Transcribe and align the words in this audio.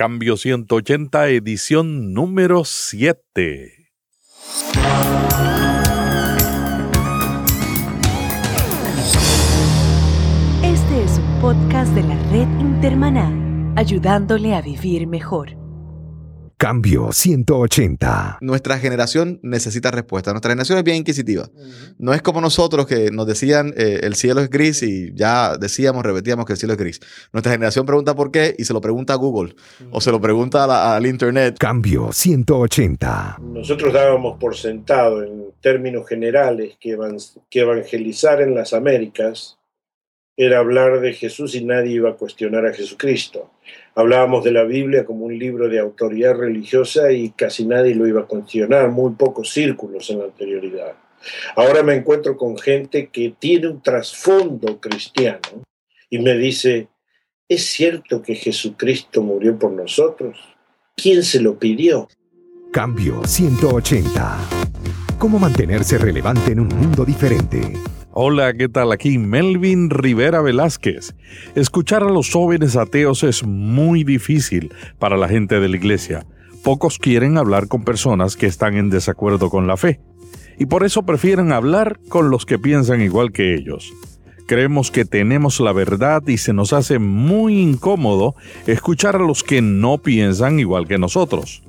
Cambio 0.00 0.38
180, 0.38 1.28
edición 1.28 2.14
número 2.14 2.64
7. 2.64 3.86
Este 10.62 11.04
es 11.04 11.18
un 11.18 11.40
podcast 11.42 11.92
de 11.92 12.02
la 12.02 12.16
red 12.30 12.48
Intermaná, 12.60 13.30
ayudándole 13.76 14.54
a 14.54 14.62
vivir 14.62 15.06
mejor. 15.06 15.59
Cambio 16.60 17.10
180. 17.10 18.36
Nuestra 18.42 18.78
generación 18.78 19.40
necesita 19.42 19.90
respuesta. 19.90 20.32
Nuestra 20.32 20.50
generación 20.50 20.76
es 20.76 20.84
bien 20.84 20.98
inquisitiva. 20.98 21.48
No 21.96 22.12
es 22.12 22.20
como 22.20 22.42
nosotros 22.42 22.86
que 22.86 23.10
nos 23.10 23.26
decían 23.26 23.72
eh, 23.78 24.00
el 24.02 24.14
cielo 24.14 24.42
es 24.42 24.50
gris 24.50 24.82
y 24.82 25.10
ya 25.14 25.56
decíamos, 25.56 26.04
repetíamos 26.04 26.44
que 26.44 26.52
el 26.52 26.58
cielo 26.58 26.74
es 26.74 26.78
gris. 26.78 27.00
Nuestra 27.32 27.52
generación 27.52 27.86
pregunta 27.86 28.14
por 28.14 28.30
qué 28.30 28.54
y 28.58 28.64
se 28.64 28.74
lo 28.74 28.82
pregunta 28.82 29.14
a 29.14 29.16
Google 29.16 29.54
o 29.90 30.02
se 30.02 30.12
lo 30.12 30.20
pregunta 30.20 30.94
al 30.94 31.06
Internet. 31.06 31.56
Cambio 31.58 32.12
180. 32.12 33.38
Nosotros 33.40 33.94
dábamos 33.94 34.38
por 34.38 34.54
sentado 34.54 35.22
en 35.22 35.52
términos 35.62 36.06
generales 36.06 36.76
que, 36.78 36.94
que 37.48 37.60
evangelizar 37.60 38.42
en 38.42 38.54
las 38.54 38.74
Américas 38.74 39.56
era 40.36 40.58
hablar 40.58 41.00
de 41.00 41.14
Jesús 41.14 41.54
y 41.54 41.64
nadie 41.64 41.92
iba 41.92 42.10
a 42.10 42.16
cuestionar 42.16 42.66
a 42.66 42.74
Jesucristo. 42.74 43.50
Hablábamos 43.94 44.44
de 44.44 44.52
la 44.52 44.64
Biblia 44.64 45.04
como 45.04 45.26
un 45.26 45.38
libro 45.38 45.68
de 45.68 45.80
autoridad 45.80 46.34
religiosa 46.34 47.12
y 47.12 47.30
casi 47.30 47.66
nadie 47.66 47.94
lo 47.94 48.06
iba 48.06 48.22
a 48.22 48.26
cuestionar, 48.26 48.90
muy 48.90 49.12
pocos 49.12 49.50
círculos 49.50 50.08
en 50.10 50.20
la 50.20 50.24
anterioridad. 50.26 50.94
Ahora 51.56 51.82
me 51.82 51.94
encuentro 51.94 52.36
con 52.36 52.56
gente 52.56 53.08
que 53.08 53.34
tiene 53.38 53.68
un 53.68 53.82
trasfondo 53.82 54.80
cristiano 54.80 55.64
y 56.08 56.18
me 56.18 56.36
dice, 56.36 56.88
¿es 57.48 57.66
cierto 57.66 58.22
que 58.22 58.34
Jesucristo 58.34 59.22
murió 59.22 59.58
por 59.58 59.72
nosotros? 59.72 60.38
¿Quién 60.96 61.22
se 61.22 61.40
lo 61.40 61.58
pidió? 61.58 62.08
Cambio 62.72 63.22
180. 63.24 64.38
¿Cómo 65.18 65.38
mantenerse 65.38 65.98
relevante 65.98 66.52
en 66.52 66.60
un 66.60 66.68
mundo 66.68 67.04
diferente? 67.04 67.60
Hola, 68.22 68.52
¿qué 68.52 68.68
tal? 68.68 68.92
Aquí 68.92 69.16
Melvin 69.16 69.88
Rivera 69.88 70.42
Velázquez. 70.42 71.14
Escuchar 71.54 72.02
a 72.02 72.10
los 72.10 72.30
jóvenes 72.30 72.76
ateos 72.76 73.22
es 73.22 73.44
muy 73.44 74.04
difícil 74.04 74.74
para 74.98 75.16
la 75.16 75.26
gente 75.26 75.58
de 75.58 75.70
la 75.70 75.76
iglesia. 75.78 76.26
Pocos 76.62 76.98
quieren 76.98 77.38
hablar 77.38 77.66
con 77.66 77.82
personas 77.82 78.36
que 78.36 78.44
están 78.44 78.76
en 78.76 78.90
desacuerdo 78.90 79.48
con 79.48 79.66
la 79.66 79.78
fe, 79.78 80.02
y 80.58 80.66
por 80.66 80.84
eso 80.84 81.02
prefieren 81.04 81.50
hablar 81.50 81.98
con 82.10 82.28
los 82.28 82.44
que 82.44 82.58
piensan 82.58 83.00
igual 83.00 83.32
que 83.32 83.54
ellos. 83.54 83.90
Creemos 84.46 84.90
que 84.90 85.06
tenemos 85.06 85.58
la 85.58 85.72
verdad 85.72 86.22
y 86.26 86.36
se 86.36 86.52
nos 86.52 86.74
hace 86.74 86.98
muy 86.98 87.58
incómodo 87.58 88.34
escuchar 88.66 89.16
a 89.16 89.20
los 89.20 89.42
que 89.42 89.62
no 89.62 89.96
piensan 89.96 90.60
igual 90.60 90.86
que 90.86 90.98
nosotros. 90.98 91.62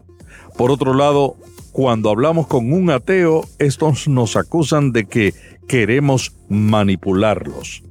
Por 0.57 0.69
otro 0.69 0.93
lado, 0.95 1.37
cuando 1.71 2.09
hablamos 2.09 2.47
con 2.47 2.73
un 2.73 2.89
ateo, 2.89 3.45
estos 3.57 4.09
nos 4.09 4.35
acusan 4.35 4.91
de 4.91 5.05
que 5.05 5.33
queremos 5.71 6.33
manipularlos. 6.49 7.81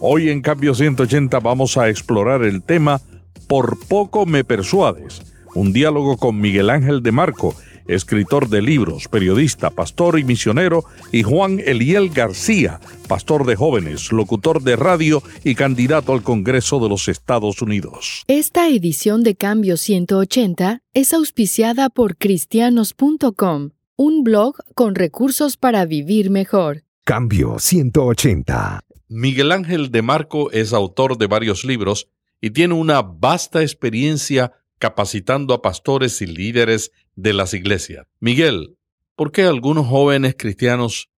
Hoy 0.00 0.30
en 0.30 0.42
Cambio 0.42 0.74
180 0.74 1.38
vamos 1.38 1.76
a 1.76 1.88
explorar 1.88 2.42
el 2.42 2.60
tema 2.60 3.00
Por 3.46 3.78
poco 3.86 4.26
me 4.26 4.42
persuades, 4.42 5.22
un 5.54 5.72
diálogo 5.72 6.16
con 6.16 6.40
Miguel 6.40 6.70
Ángel 6.70 7.04
de 7.04 7.12
Marco, 7.12 7.54
escritor 7.86 8.48
de 8.48 8.62
libros, 8.62 9.06
periodista, 9.06 9.70
pastor 9.70 10.18
y 10.18 10.24
misionero, 10.24 10.82
y 11.12 11.22
Juan 11.22 11.60
Eliel 11.64 12.10
García, 12.10 12.80
pastor 13.06 13.46
de 13.46 13.54
jóvenes, 13.54 14.10
locutor 14.10 14.60
de 14.64 14.74
radio 14.74 15.22
y 15.44 15.54
candidato 15.54 16.12
al 16.12 16.24
Congreso 16.24 16.80
de 16.80 16.88
los 16.88 17.06
Estados 17.06 17.62
Unidos. 17.62 18.24
Esta 18.26 18.68
edición 18.68 19.22
de 19.22 19.36
Cambio 19.36 19.76
180 19.76 20.80
es 20.94 21.12
auspiciada 21.12 21.90
por 21.90 22.16
cristianos.com, 22.16 23.70
un 23.96 24.24
blog 24.24 24.56
con 24.74 24.96
recursos 24.96 25.56
para 25.56 25.84
vivir 25.84 26.30
mejor. 26.30 26.82
Cambio 27.10 27.58
180. 27.58 28.84
Miguel 29.08 29.50
Ángel 29.50 29.90
de 29.90 30.00
Marco 30.00 30.52
es 30.52 30.72
autor 30.72 31.18
de 31.18 31.26
varios 31.26 31.64
libros 31.64 32.08
y 32.40 32.50
tiene 32.50 32.74
una 32.74 33.02
vasta 33.02 33.62
experiencia 33.62 34.52
capacitando 34.78 35.52
a 35.52 35.60
pastores 35.60 36.22
y 36.22 36.26
líderes 36.26 36.92
de 37.16 37.32
las 37.32 37.52
iglesias. 37.52 38.06
Miguel, 38.20 38.76
¿por 39.16 39.32
qué 39.32 39.42
algunos 39.42 39.88
jóvenes 39.88 40.36
cristianos 40.38 41.10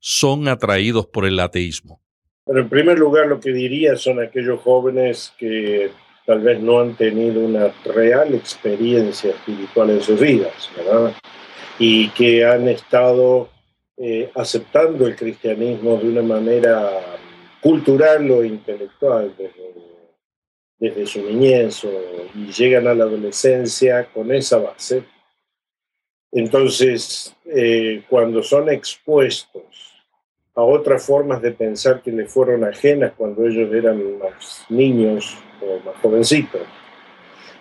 son 0.00 0.48
atraídos 0.48 1.06
por 1.06 1.24
el 1.24 1.38
ateísmo? 1.38 2.00
Pero 2.44 2.62
en 2.62 2.68
primer 2.68 2.98
lugar 2.98 3.28
lo 3.28 3.38
que 3.38 3.52
diría 3.52 3.94
son 3.94 4.18
aquellos 4.18 4.60
jóvenes 4.62 5.32
que 5.38 5.92
tal 6.26 6.40
vez 6.40 6.60
no 6.60 6.80
han 6.80 6.96
tenido 6.96 7.40
una 7.40 7.72
real 7.84 8.34
experiencia 8.34 9.30
espiritual 9.30 9.90
en 9.90 10.02
sus 10.02 10.18
vidas, 10.18 10.70
¿verdad? 10.76 11.14
Y 11.78 12.08
que 12.08 12.44
han 12.44 12.66
estado 12.66 13.50
eh, 13.98 14.30
aceptando 14.34 15.06
el 15.06 15.16
cristianismo 15.16 15.96
de 15.96 16.08
una 16.08 16.22
manera 16.22 16.90
cultural 17.62 18.30
o 18.30 18.44
intelectual 18.44 19.34
desde, 20.78 21.06
su 21.06 21.22
niñez 21.22 21.82
y 22.34 22.52
llegan 22.52 22.86
a 22.86 22.94
la 22.94 23.04
adolescencia 23.04 24.06
con 24.12 24.30
esa 24.32 24.58
base. 24.58 25.04
Entonces, 26.30 27.34
eh, 27.46 28.02
cuando 28.10 28.42
son 28.42 28.68
expuestos 28.68 29.64
a 30.54 30.62
otras 30.62 31.04
formas 31.04 31.40
de 31.40 31.52
pensar 31.52 32.02
que 32.02 32.12
les 32.12 32.30
fueron 32.30 32.64
ajenas 32.64 33.14
cuando 33.16 33.46
ellos 33.46 33.72
eran 33.72 34.18
más 34.18 34.66
niños 34.68 35.38
o 35.62 35.78
más 35.86 35.96
jovencitos, 36.02 36.62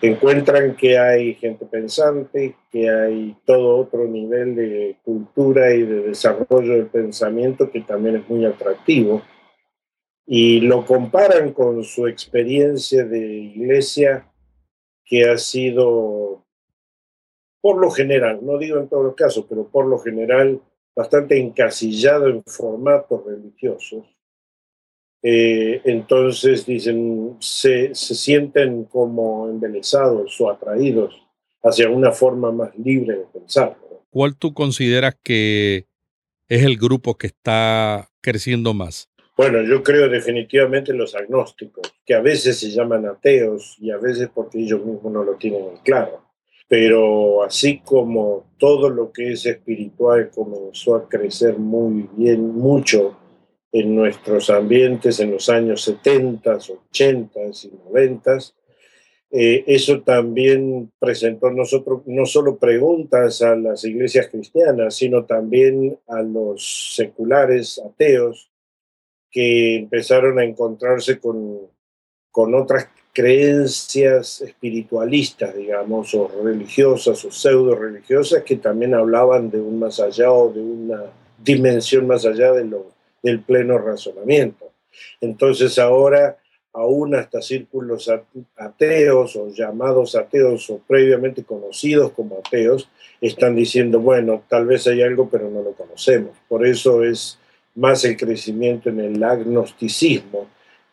encuentran 0.07 0.75
que 0.75 0.97
hay 0.97 1.35
gente 1.35 1.65
pensante, 1.65 2.55
que 2.71 2.89
hay 2.89 3.35
todo 3.45 3.77
otro 3.77 4.07
nivel 4.07 4.55
de 4.55 4.97
cultura 5.03 5.73
y 5.73 5.83
de 5.83 6.01
desarrollo 6.03 6.73
del 6.73 6.87
pensamiento 6.87 7.69
que 7.69 7.81
también 7.81 8.17
es 8.17 8.29
muy 8.29 8.45
atractivo, 8.45 9.21
y 10.25 10.61
lo 10.61 10.85
comparan 10.85 11.53
con 11.53 11.83
su 11.83 12.07
experiencia 12.07 13.05
de 13.05 13.19
iglesia 13.19 14.31
que 15.03 15.29
ha 15.29 15.37
sido, 15.37 16.43
por 17.61 17.77
lo 17.77 17.91
general, 17.91 18.39
no 18.41 18.57
digo 18.57 18.79
en 18.79 18.89
todos 18.89 19.05
los 19.05 19.15
casos, 19.15 19.45
pero 19.47 19.67
por 19.67 19.85
lo 19.85 19.99
general 19.99 20.61
bastante 20.95 21.37
encasillado 21.37 22.27
en 22.27 22.43
formatos 22.43 23.23
religiosos 23.25 24.14
eh, 25.27 25.81
entonces 25.85 26.67
dicen, 26.67 27.35
se, 27.39 27.95
se, 27.95 28.13
sienten 28.13 28.83
como 28.83 29.49
embelesados 29.49 30.39
o 30.39 30.51
atraídos 30.51 31.19
hacia 31.63 31.89
una 31.89 32.11
forma 32.11 32.51
más 32.51 32.77
libre 32.77 33.17
de 33.17 33.25
pensar. 33.33 33.75
¿Cuál 34.11 34.37
tú 34.37 34.53
consideras 34.53 35.17
que 35.23 35.87
es 36.47 36.63
el 36.63 36.77
grupo 36.77 37.17
que 37.17 37.25
está 37.25 38.07
creciendo 38.21 38.75
más? 38.75 39.09
Bueno, 39.35 39.63
yo 39.63 39.81
creo 39.81 40.07
definitivamente 40.09 40.93
los 40.93 41.15
agnósticos, 41.15 41.91
que 42.05 42.13
a 42.13 42.21
veces 42.21 42.59
se 42.59 42.69
llaman 42.69 43.07
ateos 43.07 43.77
y 43.79 43.89
a 43.89 43.97
veces 43.97 44.29
porque 44.31 44.59
ellos 44.59 44.85
mismos 44.85 45.11
no 45.11 45.23
lo 45.23 45.37
tienen 45.37 45.77
claro. 45.83 46.21
Pero 46.67 47.41
así 47.41 47.79
como 47.79 48.45
todo 48.59 48.91
lo 48.91 49.11
que 49.11 49.31
es 49.31 49.43
espiritual 49.47 50.29
comenzó 50.29 50.93
a 50.95 51.09
crecer 51.09 51.57
muy 51.57 52.07
bien, 52.15 52.55
mucho 52.55 53.17
en 53.71 53.95
nuestros 53.95 54.49
ambientes 54.49 55.19
en 55.19 55.31
los 55.31 55.49
años 55.49 55.81
70, 55.83 56.57
80 56.57 57.39
y 57.63 57.71
90. 57.89 58.37
Eh, 59.31 59.63
eso 59.67 60.01
también 60.01 60.91
presentó 60.97 61.51
nosotros, 61.51 62.03
no 62.05 62.25
solo 62.25 62.57
preguntas 62.57 63.41
a 63.41 63.55
las 63.55 63.83
iglesias 63.83 64.29
cristianas, 64.29 64.95
sino 64.95 65.25
también 65.25 65.99
a 66.07 66.21
los 66.21 66.93
seculares 66.95 67.81
ateos 67.85 68.49
que 69.29 69.75
empezaron 69.75 70.39
a 70.39 70.45
encontrarse 70.45 71.19
con, 71.19 71.67
con 72.31 72.55
otras 72.55 72.87
creencias 73.11 74.41
espiritualistas, 74.41 75.55
digamos, 75.55 76.13
o 76.15 76.29
religiosas 76.43 77.23
o 77.25 77.31
pseudo 77.31 77.75
religiosas 77.75 78.43
que 78.43 78.57
también 78.57 78.93
hablaban 78.93 79.49
de 79.49 79.59
un 79.59 79.79
más 79.79 79.99
allá 79.99 80.31
o 80.31 80.51
de 80.51 80.61
una 80.61 81.03
dimensión 81.37 82.07
más 82.07 82.25
allá 82.25 82.51
de 82.53 82.65
lo 82.65 82.94
del 83.25 83.41
pleno 83.41 83.79
razonamiento. 83.79 84.71
Entonces 85.19 85.79
ahora 85.79 86.37
aún 86.73 87.15
hasta 87.15 87.41
círculos 87.41 88.11
ateos 88.55 89.35
o 89.35 89.49
llamados 89.49 90.15
ateos 90.15 90.69
o 90.69 90.79
previamente 90.85 91.43
conocidos 91.43 92.11
como 92.11 92.37
ateos 92.37 92.89
están 93.21 93.55
diciendo, 93.55 93.99
bueno, 93.99 94.43
tal 94.47 94.67
vez 94.67 94.85
hay 94.85 95.01
algo, 95.01 95.27
pero 95.29 95.49
no 95.49 95.63
lo 95.63 95.71
conocemos. 95.71 96.31
Por 96.47 96.67
eso 96.67 97.03
es 97.03 97.39
más 97.73 98.03
el 98.05 98.15
crecimiento 98.15 98.89
en 98.89 98.99
el 98.99 99.23
agnosticismo, 99.23 100.47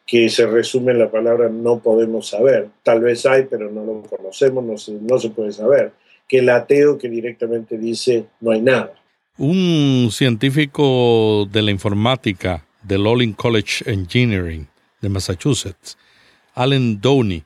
que 0.06 0.28
se 0.28 0.46
resume 0.46 0.92
en 0.92 0.98
la 0.98 1.10
palabra 1.10 1.48
no 1.48 1.80
podemos 1.80 2.28
saber. 2.28 2.68
Tal 2.82 3.00
vez 3.00 3.26
hay, 3.26 3.44
pero 3.44 3.70
no 3.70 3.84
lo 3.84 4.02
conocemos, 4.02 4.64
no 4.64 4.78
se, 4.78 4.92
no 4.92 5.18
se 5.18 5.30
puede 5.30 5.52
saber. 5.52 5.92
Que 6.28 6.38
el 6.38 6.48
ateo 6.48 6.96
que 6.96 7.08
directamente 7.08 7.76
dice 7.76 8.24
no 8.40 8.52
hay 8.52 8.62
nada. 8.62 9.01
Un 9.38 10.10
científico 10.12 11.48
de 11.50 11.62
la 11.62 11.70
informática 11.70 12.66
del 12.82 13.06
Olin 13.06 13.32
College 13.32 13.90
Engineering 13.90 14.68
de 15.00 15.08
Massachusetts, 15.08 15.96
Alan 16.54 17.00
Downey, 17.00 17.42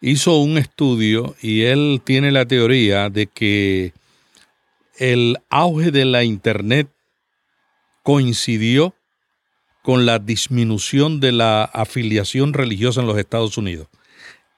hizo 0.00 0.38
un 0.38 0.56
estudio 0.56 1.36
y 1.42 1.62
él 1.62 2.00
tiene 2.02 2.30
la 2.32 2.46
teoría 2.46 3.10
de 3.10 3.26
que 3.26 3.92
el 4.98 5.36
auge 5.50 5.90
de 5.90 6.06
la 6.06 6.24
Internet 6.24 6.88
coincidió 8.02 8.94
con 9.82 10.06
la 10.06 10.18
disminución 10.18 11.20
de 11.20 11.32
la 11.32 11.64
afiliación 11.64 12.54
religiosa 12.54 13.02
en 13.02 13.06
los 13.06 13.18
Estados 13.18 13.58
Unidos. 13.58 13.88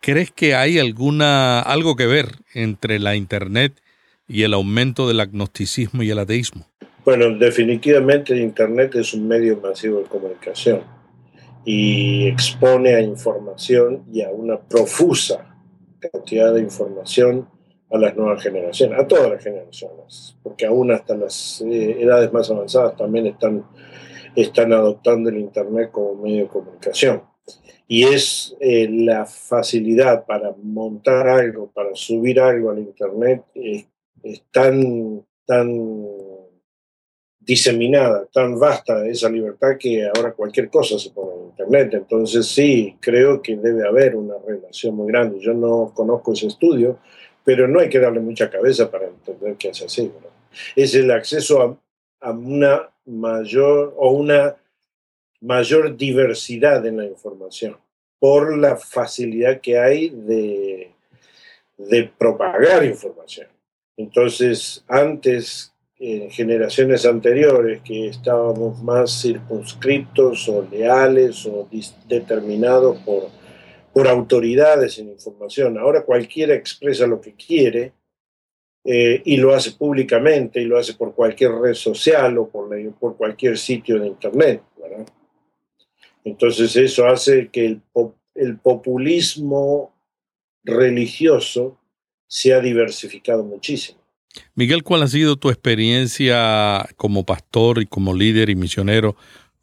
¿Crees 0.01 0.31
que 0.31 0.55
hay 0.55 0.79
alguna 0.79 1.61
algo 1.61 1.97
que 1.97 2.07
ver 2.07 2.39
entre 2.55 2.99
la 2.99 3.15
internet 3.15 3.81
y 4.29 4.43
el 4.43 4.55
aumento 4.55 5.09
del 5.09 5.21
agnosticismo 5.21 6.03
y 6.03 6.11
el 6.11 6.19
ateísmo? 6.19 6.67
Bueno, 7.05 7.37
definitivamente 7.37 8.37
internet 8.37 8.95
es 8.95 9.13
un 9.13 9.27
medio 9.27 9.61
masivo 9.61 9.99
de 9.99 10.05
comunicación 10.05 10.83
y 11.65 12.29
expone 12.29 12.95
a 12.95 13.01
información 13.01 14.05
y 14.13 14.23
a 14.23 14.31
una 14.31 14.61
profusa 14.61 15.57
cantidad 15.99 16.55
de 16.55 16.61
información 16.61 17.49
a 17.91 17.99
las 17.99 18.17
nuevas 18.17 18.43
generaciones, 18.43 18.99
a 18.99 19.07
todas 19.07 19.31
las 19.31 19.43
generaciones, 19.43 20.37
porque 20.43 20.67
aún 20.67 20.91
hasta 20.91 21.15
las 21.15 21.61
eh, 21.61 21.99
edades 22.01 22.33
más 22.33 22.51
avanzadas 22.51 22.97
también 22.97 23.27
están, 23.27 23.65
están 24.35 24.73
adoptando 24.73 25.29
el 25.29 25.39
Internet 25.39 25.91
como 25.93 26.23
medio 26.23 26.45
de 26.45 26.49
comunicación. 26.49 27.23
Y 27.87 28.05
es 28.05 28.57
eh, 28.61 28.89
la 28.91 29.27
facilidad 29.27 30.25
para 30.25 30.55
montar 30.63 31.29
algo, 31.29 31.71
para 31.71 31.91
subir 31.95 32.41
algo 32.41 32.71
al 32.71 32.79
Internet, 32.79 33.45
es 33.55 33.87
tan, 34.51 35.25
tan 35.47 36.07
diseminada, 37.45 38.27
tan 38.33 38.59
vasta 38.59 39.07
esa 39.07 39.29
libertad 39.29 39.77
que 39.79 40.07
ahora 40.07 40.33
cualquier 40.33 40.71
cosa 40.71 40.99
se 40.99 41.11
pone 41.11 41.35
en 41.35 41.49
Internet. 41.49 41.95
Entonces 41.95 42.47
sí, 42.47 42.97
creo 43.01 43.43
que 43.43 43.57
debe 43.57 43.87
haber 43.87 44.17
una 44.17 44.35
relación 44.47 44.95
muy 44.95 45.11
grande. 45.11 45.41
Yo 45.41 45.53
no 45.53 45.93
conozco 45.95 46.33
ese 46.33 46.47
estudio, 46.47 46.99
pero 47.45 47.67
no 47.67 47.81
hay 47.81 47.89
que 47.89 47.99
darle 47.99 48.21
mucha 48.21 48.49
cabeza 48.49 48.91
para 48.91 49.07
entender 49.09 49.57
que 49.57 49.69
es 49.69 49.83
así. 49.83 50.11
Es 50.77 50.95
el 50.95 51.11
acceso 51.11 51.79
a, 52.21 52.31
una 52.31 52.89
mayor 53.05 53.95
o 53.97 54.13
una 54.13 54.55
mayor 55.41 55.97
diversidad 55.97 56.87
en 56.87 56.99
la 56.99 57.05
información 57.05 57.77
por 58.21 58.57
la 58.57 58.77
facilidad 58.77 59.61
que 59.61 59.77
hay 59.77 60.11
de, 60.11 60.93
de 61.77 62.05
propagar 62.17 62.85
información. 62.85 63.49
Entonces, 64.03 64.85
antes, 64.89 65.73
en 65.99 66.31
generaciones 66.31 67.07
anteriores, 67.07 67.81
que 67.83 68.09
estábamos 68.09 68.83
más 68.83 69.23
circunscriptos 69.23 70.49
o 70.49 70.67
leales 70.71 71.47
o 71.47 71.69
determinados 72.09 72.99
por 73.03 73.31
por 73.93 74.09
autoridades 74.09 74.99
en 74.99 75.11
información. 75.11 75.79
Ahora 75.79 76.05
cualquiera 76.05 76.55
expresa 76.55 77.07
lo 77.07 77.21
que 77.21 77.35
quiere 77.35 77.93
eh, 78.85 79.23
y 79.25 79.37
lo 79.37 79.55
hace 79.55 79.73
públicamente 79.73 80.61
y 80.61 80.65
lo 80.65 80.79
hace 80.79 80.95
por 80.95 81.15
cualquier 81.15 81.53
red 81.53 81.75
social 81.75 82.39
o 82.39 82.49
por, 82.49 82.71
por 82.95 83.17
cualquier 83.17 83.59
sitio 83.59 83.99
de 84.01 84.09
Internet. 84.09 84.63
Entonces 86.25 86.75
eso 86.77 87.07
hace 87.07 87.49
que 87.49 87.67
el, 87.67 87.83
el 88.35 88.59
populismo 88.59 89.95
religioso 90.65 91.79
se 92.33 92.55
ha 92.55 92.61
diversificado 92.61 93.45
muchísimo. 93.45 93.99
Miguel, 94.55 94.83
¿cuál 94.83 95.03
ha 95.03 95.07
sido 95.07 95.37
tu 95.37 95.51
experiencia 95.51 96.89
como 96.97 97.27
pastor 97.27 97.83
y 97.83 97.87
como 97.87 98.15
líder 98.15 98.49
y 98.49 98.55
misionero 98.55 99.17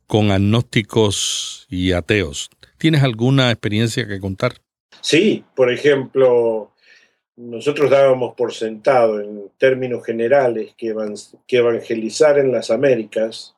con 0.06 0.30
agnósticos 0.30 1.66
y 1.68 1.94
ateos? 1.94 2.51
¿Tienes 2.77 3.01
alguna 3.01 3.50
experiencia 3.50 4.07
que 4.07 4.19
contar? 4.19 4.54
Sí, 5.01 5.44
por 5.56 5.74
ejemplo, 5.74 6.71
nosotros 7.36 7.89
dábamos 7.89 8.36
por 8.36 8.54
sentado 8.54 9.19
en 9.19 9.50
términos 9.57 10.06
generales 10.06 10.75
que, 10.77 10.94
que 11.48 11.57
evangelizar 11.57 12.38
en 12.38 12.51
las 12.51 12.69
Américas 12.69 13.56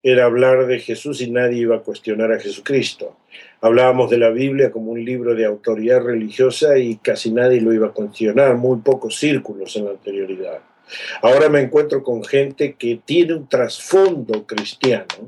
era 0.00 0.26
hablar 0.26 0.68
de 0.68 0.78
Jesús 0.78 1.20
y 1.22 1.28
nadie 1.28 1.62
iba 1.62 1.74
a 1.74 1.82
cuestionar 1.82 2.30
a 2.30 2.38
Jesucristo. 2.38 3.16
Hablábamos 3.60 4.10
de 4.10 4.18
la 4.18 4.30
Biblia 4.30 4.70
como 4.70 4.92
un 4.92 5.04
libro 5.04 5.34
de 5.34 5.44
autoridad 5.44 6.00
religiosa 6.02 6.78
y 6.78 6.96
casi 6.96 7.32
nadie 7.32 7.60
lo 7.60 7.72
iba 7.72 7.88
a 7.88 7.92
cuestionar, 7.92 8.56
muy 8.56 8.78
pocos 8.78 9.16
círculos 9.16 9.74
en 9.76 9.86
la 9.86 9.90
anterioridad. 9.92 10.60
Ahora 11.22 11.48
me 11.48 11.60
encuentro 11.60 12.02
con 12.02 12.24
gente 12.24 12.74
que 12.74 13.00
tiene 13.04 13.34
un 13.34 13.48
trasfondo 13.48 14.46
cristiano 14.46 15.26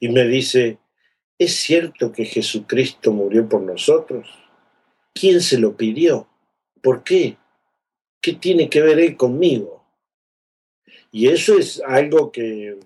y 0.00 0.08
me 0.08 0.24
dice, 0.24 0.78
¿Es 1.42 1.56
cierto 1.56 2.12
que 2.12 2.24
Jesucristo 2.24 3.12
murió 3.12 3.48
por 3.48 3.62
nosotros? 3.62 4.28
¿Quién 5.12 5.40
se 5.40 5.58
lo 5.58 5.76
pidió? 5.76 6.28
¿Por 6.80 7.02
qué? 7.02 7.36
¿Qué 8.20 8.34
tiene 8.34 8.70
que 8.70 8.80
ver 8.80 9.00
él 9.00 9.16
conmigo? 9.16 9.84
Y 11.10 11.26
eso 11.26 11.58
es 11.58 11.82
algo 11.84 12.30
que, 12.30 12.78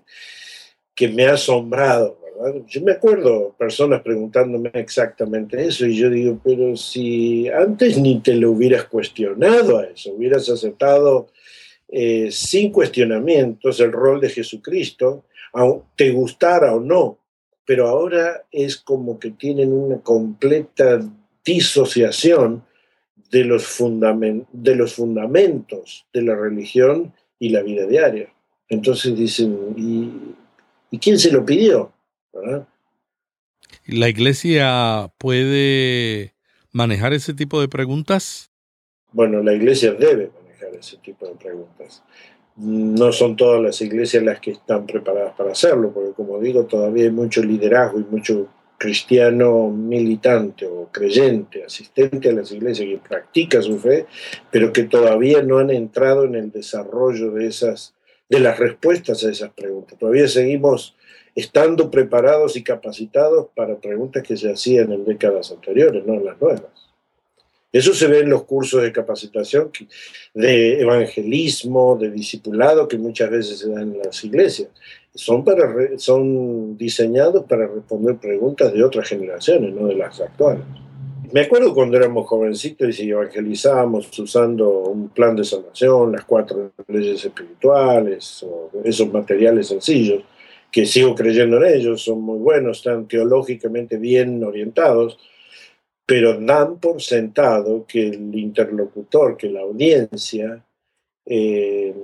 que 0.95 1.07
me 1.07 1.27
ha 1.27 1.33
asombrado, 1.33 2.19
¿verdad? 2.37 2.61
Yo 2.67 2.81
me 2.81 2.93
acuerdo 2.93 3.55
personas 3.57 4.01
preguntándome 4.01 4.71
exactamente 4.73 5.65
eso 5.65 5.85
y 5.85 5.97
yo 5.97 6.09
digo, 6.09 6.39
pero 6.43 6.75
si 6.75 7.47
antes 7.49 7.97
ni 7.97 8.19
te 8.19 8.35
lo 8.35 8.51
hubieras 8.51 8.85
cuestionado 8.85 9.77
a 9.77 9.85
eso, 9.85 10.11
hubieras 10.11 10.49
aceptado 10.49 11.27
eh, 11.89 12.29
sin 12.31 12.71
cuestionamientos 12.71 13.79
el 13.79 13.91
rol 13.91 14.19
de 14.19 14.29
Jesucristo, 14.29 15.23
te 15.95 16.11
gustara 16.11 16.75
o 16.75 16.79
no, 16.79 17.17
pero 17.65 17.87
ahora 17.87 18.45
es 18.51 18.77
como 18.77 19.19
que 19.19 19.31
tienen 19.31 19.73
una 19.73 19.99
completa 20.01 21.01
disociación 21.43 22.63
de 23.31 23.43
los, 23.43 23.77
de 24.51 24.75
los 24.75 24.93
fundamentos 24.93 26.05
de 26.13 26.21
la 26.21 26.35
religión 26.35 27.13
y 27.39 27.49
la 27.49 27.61
vida 27.61 27.85
diaria. 27.85 28.29
Entonces 28.69 29.15
dicen, 29.17 29.73
¿y, 29.77 30.97
quién 30.97 31.17
se 31.19 31.31
lo 31.31 31.45
pidió? 31.45 31.91
¿La 33.85 34.09
iglesia 34.09 35.11
puede 35.17 36.33
manejar 36.71 37.13
ese 37.13 37.33
tipo 37.33 37.59
de 37.61 37.67
preguntas? 37.67 38.51
Bueno, 39.11 39.41
la 39.41 39.53
iglesia 39.53 39.93
debe 39.93 40.31
manejar 40.41 40.75
ese 40.75 40.97
tipo 40.97 41.27
de 41.27 41.35
preguntas 41.35 42.03
no 42.57 43.11
son 43.11 43.35
todas 43.35 43.61
las 43.61 43.79
iglesias 43.81 44.23
las 44.23 44.39
que 44.39 44.51
están 44.51 44.85
preparadas 44.87 45.33
para 45.35 45.51
hacerlo, 45.51 45.91
porque 45.93 46.13
como 46.13 46.39
digo, 46.39 46.65
todavía 46.65 47.03
hay 47.03 47.11
mucho 47.11 47.43
liderazgo 47.43 47.99
y 47.99 48.03
mucho 48.03 48.47
cristiano 48.79 49.69
militante 49.69 50.65
o 50.65 50.89
creyente, 50.91 51.63
asistente 51.63 52.29
a 52.29 52.33
las 52.33 52.51
iglesias 52.51 52.89
que 52.89 52.97
practica 52.97 53.61
su 53.61 53.79
fe, 53.79 54.07
pero 54.51 54.73
que 54.73 54.83
todavía 54.83 55.41
no 55.43 55.59
han 55.59 55.69
entrado 55.69 56.25
en 56.25 56.35
el 56.35 56.51
desarrollo 56.51 57.31
de 57.31 57.47
esas 57.47 57.93
de 58.29 58.39
las 58.39 58.59
respuestas 58.59 59.23
a 59.23 59.31
esas 59.31 59.51
preguntas. 59.51 59.97
Todavía 59.97 60.27
seguimos 60.27 60.95
estando 61.37 61.91
preparados 61.91 62.55
y 62.55 62.63
capacitados 62.63 63.45
para 63.55 63.75
preguntas 63.75 64.23
que 64.23 64.35
se 64.35 64.51
hacían 64.51 64.91
en 64.91 65.05
décadas 65.05 65.51
anteriores, 65.51 66.03
no 66.03 66.15
en 66.15 66.25
las 66.25 66.41
nuevas. 66.41 66.63
Eso 67.71 67.93
se 67.93 68.07
ve 68.07 68.21
en 68.21 68.29
los 68.31 68.43
cursos 68.45 68.81
de 68.81 68.91
capacitación 68.91 69.69
de 70.33 70.81
evangelismo, 70.81 71.95
de 71.95 72.09
discipulado 72.09 72.87
que 72.87 72.97
muchas 72.97 73.29
veces 73.29 73.59
se 73.59 73.69
dan 73.69 73.93
en 73.93 73.99
las 73.99 74.23
iglesias. 74.23 74.69
Son, 75.13 75.45
para, 75.45 75.99
son 75.99 76.75
diseñados 76.75 77.45
para 77.45 77.67
responder 77.67 78.17
preguntas 78.17 78.73
de 78.73 78.83
otras 78.83 79.07
generaciones, 79.07 79.75
no 79.75 79.85
de 79.85 79.95
las 79.95 80.19
actuales. 80.19 80.63
Me 81.31 81.41
acuerdo 81.41 81.75
cuando 81.75 81.97
éramos 81.97 82.25
jovencitos 82.25 82.99
y 82.99 83.11
evangelizábamos 83.11 84.17
usando 84.17 84.69
un 84.69 85.09
plan 85.09 85.35
de 85.35 85.43
salvación, 85.43 86.13
las 86.13 86.25
cuatro 86.25 86.71
leyes 86.87 87.23
espirituales, 87.23 88.41
o 88.41 88.71
esos 88.83 89.13
materiales 89.13 89.67
sencillos, 89.67 90.23
que 90.77 90.85
sigo 90.85 91.15
creyendo 91.15 91.57
en 91.57 91.73
ellos, 91.73 92.03
son 92.03 92.21
muy 92.21 92.37
buenos, 92.37 92.77
están 92.77 93.07
teológicamente 93.07 93.97
bien 93.97 94.43
orientados, 94.43 95.17
pero 96.05 96.39
dan 96.39 96.79
por 96.79 97.01
sentado 97.01 97.87
que 97.87 98.09
el 98.09 98.35
interlocutor, 98.35 99.37
que 99.37 99.49
la 99.49 99.61
audiencia, 99.61 100.63
eh, 101.25 101.95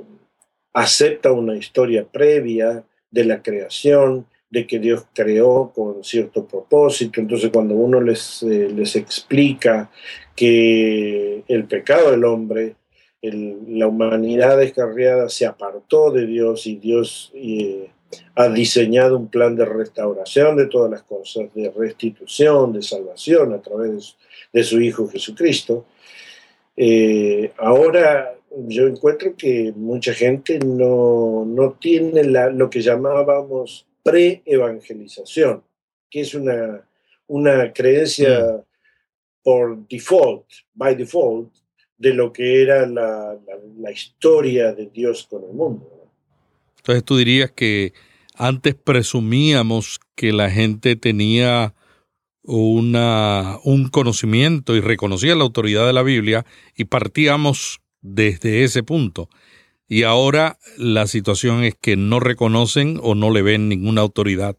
acepta 0.74 1.32
una 1.32 1.56
historia 1.56 2.08
previa 2.12 2.84
de 3.12 3.26
la 3.26 3.44
creación, 3.44 4.26
de 4.50 4.66
que 4.66 4.80
Dios 4.80 5.06
creó 5.14 5.72
con 5.72 6.04
cierto 6.04 6.48
propósito. 6.48 7.22
Entonces 7.22 7.52
cuando 7.54 7.76
uno 7.76 8.02
les, 8.02 8.42
eh, 8.42 8.70
les 8.76 8.96
explica 8.96 9.92
que 10.36 11.44
el 11.48 11.66
pecado 11.66 12.10
del 12.10 12.26
hombre, 12.26 12.76
la 13.22 13.86
humanidad 13.86 14.58
descarriada 14.58 15.30
se 15.30 15.46
apartó 15.46 16.10
de 16.10 16.26
Dios 16.26 16.66
y 16.66 16.78
Dios 16.78 17.32
eh, 17.36 17.92
ha 18.36 18.50
diseñado 18.50 19.18
un 19.18 19.28
plan 19.28 19.56
de 19.56 19.66
restauración 19.66 20.58
de 20.58 20.68
todas 20.68 20.92
las 20.92 21.04
cosas, 21.04 21.54
de 21.54 21.72
restitución, 21.72 22.74
de 22.74 22.82
salvación 22.82 23.54
a 23.54 23.62
través 23.62 24.16
de 24.52 24.64
su 24.64 24.82
Hijo 24.82 25.08
Jesucristo. 25.08 25.86
Eh, 26.76 27.52
ahora 27.58 28.36
yo 28.68 28.88
encuentro 28.88 29.36
que 29.36 29.74
mucha 29.76 30.14
gente 30.14 30.60
no, 30.60 31.44
no 31.46 31.74
tiene 31.74 32.24
la, 32.24 32.50
lo 32.50 32.70
que 32.70 32.82
llamábamos 32.82 33.86
pre-evangelización, 34.04 35.64
que 36.10 36.22
es 36.22 36.34
una, 36.36 36.88
una 37.28 37.74
creencia 37.74 38.64
por 39.42 39.88
default, 39.88 40.46
by 40.74 40.96
default, 40.96 41.54
de 41.98 42.14
lo 42.14 42.34
que 42.34 42.62
era 42.62 42.86
la, 42.86 43.38
la 43.78 43.92
historia 43.92 44.74
de 44.74 44.88
Dios 44.88 45.26
con 45.30 45.44
el 45.44 45.54
mundo. 45.54 45.93
Entonces 46.84 47.06
tú 47.06 47.16
dirías 47.16 47.50
que 47.50 47.94
antes 48.36 48.76
presumíamos 48.76 50.02
que 50.16 50.34
la 50.34 50.52
gente 50.52 50.98
tenía 50.98 51.74
una, 52.42 53.58
un 53.64 53.88
conocimiento 53.88 54.76
y 54.76 54.82
reconocía 54.82 55.34
la 55.36 55.46
autoridad 55.46 55.88
de 55.88 55.94
la 55.94 56.04
Biblia 56.04 56.46
y 56.76 56.86
partíamos 56.86 57.80
desde 58.02 58.66
ese 58.66 58.84
punto. 58.84 59.30
Y 59.88 60.04
ahora 60.04 60.60
la 60.78 61.08
situación 61.08 61.64
es 61.64 61.76
que 61.80 61.96
no 61.96 62.20
reconocen 62.20 63.00
o 63.02 63.16
no 63.16 63.32
le 63.32 63.44
ven 63.44 63.70
ninguna 63.70 64.02
autoridad. 64.02 64.58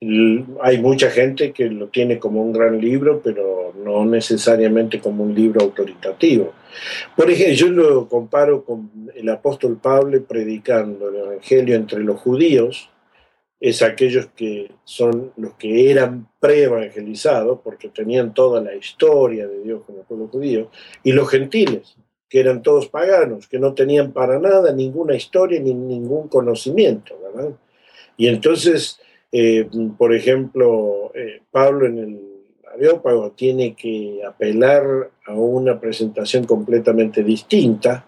Hay 0.00 0.78
mucha 0.82 1.10
gente 1.10 1.52
que 1.52 1.70
lo 1.70 1.88
tiene 1.88 2.18
como 2.18 2.42
un 2.42 2.52
gran 2.52 2.78
libro, 2.78 3.20
pero 3.22 3.72
no 3.76 4.04
necesariamente 4.04 5.00
como 5.00 5.24
un 5.24 5.34
libro 5.34 5.62
autoritativo. 5.62 6.52
Por 7.16 7.30
ejemplo, 7.30 7.54
yo 7.54 7.68
lo 7.68 8.08
comparo 8.08 8.64
con 8.64 8.90
el 9.14 9.28
apóstol 9.28 9.78
Pablo 9.80 10.22
predicando 10.24 11.08
el 11.08 11.16
Evangelio 11.16 11.76
entre 11.76 12.00
los 12.00 12.20
judíos, 12.20 12.90
es 13.60 13.80
aquellos 13.80 14.26
que 14.36 14.72
son 14.84 15.32
los 15.36 15.54
que 15.54 15.90
eran 15.90 16.28
pre-evangelizados, 16.38 17.60
porque 17.64 17.88
tenían 17.88 18.34
toda 18.34 18.60
la 18.60 18.74
historia 18.74 19.46
de 19.46 19.62
Dios 19.62 19.82
el 19.88 20.04
pueblo 20.06 20.28
judío, 20.28 20.70
y 21.02 21.12
los 21.12 21.30
gentiles, 21.30 21.96
que 22.28 22.40
eran 22.40 22.62
todos 22.62 22.88
paganos, 22.88 23.48
que 23.48 23.58
no 23.58 23.72
tenían 23.72 24.12
para 24.12 24.38
nada 24.38 24.72
ninguna 24.72 25.14
historia 25.14 25.60
ni 25.60 25.72
ningún 25.72 26.28
conocimiento, 26.28 27.18
¿verdad? 27.22 27.52
Y 28.18 28.26
entonces, 28.26 29.00
eh, 29.36 29.68
por 29.98 30.14
ejemplo, 30.14 31.10
eh, 31.12 31.42
Pablo 31.50 31.86
en 31.86 31.98
el 31.98 32.20
Areópago 32.72 33.32
tiene 33.32 33.74
que 33.74 34.20
apelar 34.24 35.10
a 35.26 35.34
una 35.34 35.80
presentación 35.80 36.44
completamente 36.44 37.24
distinta, 37.24 38.06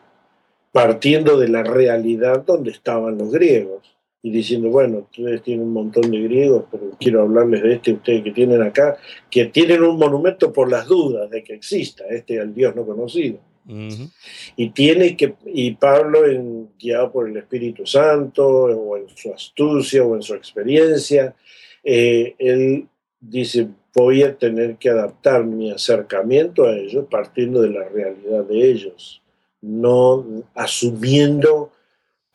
partiendo 0.70 1.36
de 1.36 1.48
la 1.48 1.64
realidad 1.64 2.44
donde 2.46 2.70
estaban 2.70 3.18
los 3.18 3.32
griegos 3.32 3.98
y 4.22 4.30
diciendo, 4.30 4.70
bueno, 4.70 4.98
ustedes 4.98 5.42
tienen 5.42 5.66
un 5.66 5.72
montón 5.72 6.12
de 6.12 6.20
griegos, 6.20 6.66
pero 6.70 6.92
quiero 7.00 7.22
hablarles 7.22 7.60
de 7.60 7.72
este 7.72 7.92
ustedes 7.94 8.22
que 8.22 8.30
tienen 8.30 8.62
acá, 8.62 8.96
que 9.28 9.46
tienen 9.46 9.82
un 9.82 9.98
monumento 9.98 10.52
por 10.52 10.70
las 10.70 10.86
dudas 10.86 11.28
de 11.28 11.42
que 11.42 11.54
exista, 11.54 12.04
este 12.08 12.38
al 12.38 12.54
Dios 12.54 12.76
no 12.76 12.86
conocido. 12.86 13.40
Y 13.68 14.70
tiene 14.70 15.16
que, 15.16 15.34
y 15.46 15.72
Pablo, 15.72 16.26
en, 16.26 16.70
guiado 16.78 17.10
por 17.10 17.28
el 17.28 17.36
Espíritu 17.36 17.86
Santo, 17.86 18.46
o 18.46 18.96
en 18.96 19.08
su 19.08 19.32
astucia, 19.32 20.04
o 20.04 20.14
en 20.14 20.22
su 20.22 20.34
experiencia, 20.34 21.34
eh, 21.82 22.34
él 22.38 22.86
dice, 23.20 23.68
voy 23.94 24.22
a 24.22 24.36
tener 24.36 24.76
que 24.76 24.90
adaptar 24.90 25.44
mi 25.44 25.70
acercamiento 25.70 26.64
a 26.64 26.76
ellos 26.76 27.06
partiendo 27.10 27.60
de 27.60 27.70
la 27.70 27.88
realidad 27.88 28.44
de 28.44 28.70
ellos, 28.70 29.22
no 29.60 30.44
asumiendo 30.54 31.72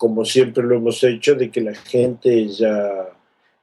como 0.01 0.25
siempre 0.25 0.63
lo 0.63 0.77
hemos 0.77 1.03
hecho, 1.03 1.35
de 1.35 1.51
que 1.51 1.61
la 1.61 1.75
gente 1.75 2.47
ya 2.47 3.07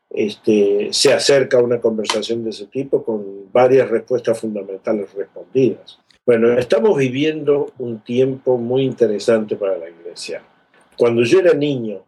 este, 0.09 0.87
se 0.93 1.13
acerca 1.13 1.59
a 1.59 1.63
una 1.65 1.81
conversación 1.81 2.45
de 2.45 2.51
ese 2.51 2.67
tipo 2.67 3.03
con 3.03 3.51
varias 3.51 3.91
respuestas 3.91 4.39
fundamentales 4.39 5.13
respondidas. 5.15 5.99
Bueno, 6.29 6.59
estamos 6.59 6.99
viviendo 6.99 7.73
un 7.79 8.01
tiempo 8.01 8.59
muy 8.59 8.83
interesante 8.83 9.57
para 9.57 9.79
la 9.79 9.89
iglesia. 9.89 10.43
Cuando 10.99 11.23
yo 11.23 11.41
era 11.41 11.55
niño, 11.55 12.05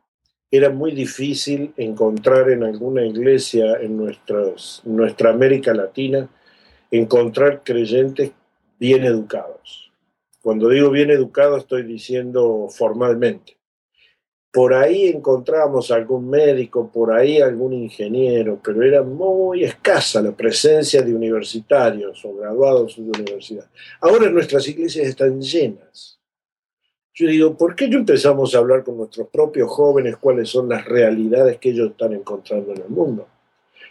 era 0.51 0.69
muy 0.69 0.93
difícil 0.93 1.73
encontrar 1.79 2.51
en 2.51 2.63
alguna 2.63 3.03
iglesia 3.03 3.79
en 3.81 3.97
nuestros, 3.97 4.83
nuestra 4.85 5.31
América 5.31 5.73
Latina, 5.73 6.29
encontrar 6.91 7.63
creyentes 7.65 8.33
bien 8.79 9.05
educados. 9.05 9.91
Cuando 10.43 10.69
digo 10.69 10.91
bien 10.91 11.09
educados, 11.09 11.63
estoy 11.63 11.85
diciendo 11.85 12.69
formalmente 12.69 13.57
por 14.53 14.75
ahí 14.75 15.09
encontrábamos 15.09 15.91
algún 15.93 16.29
médico, 16.29 16.91
por 16.91 17.13
ahí 17.13 17.41
algún 17.41 17.73
ingeniero, 17.73 18.61
pero 18.63 18.83
era 18.83 19.03
muy 19.03 19.63
escasa 19.63 20.21
la 20.21 20.33
presencia 20.33 21.03
de 21.03 21.15
universitarios 21.15 22.25
o 22.25 22.35
graduados 22.35 22.97
de 22.97 23.03
universidad. 23.03 23.71
Ahora 24.01 24.29
nuestras 24.29 24.67
iglesias 24.67 25.07
están 25.07 25.41
llenas. 25.41 26.19
Yo 27.15 27.29
digo, 27.29 27.57
¿por 27.57 27.77
qué 27.77 27.87
no 27.87 27.99
empezamos 27.99 28.55
a 28.55 28.59
hablar 28.59 28.83
con 28.83 28.97
nuestros 28.97 29.29
propios 29.29 29.71
jóvenes 29.71 30.17
cuáles 30.17 30.49
son 30.49 30.69
las 30.69 30.85
realidades 30.85 31.59
que 31.59 31.71
ellos 31.71 31.91
están 31.91 32.13
encontrando 32.13 32.73
en 32.73 32.83
el 32.83 32.89
mundo? 32.89 33.29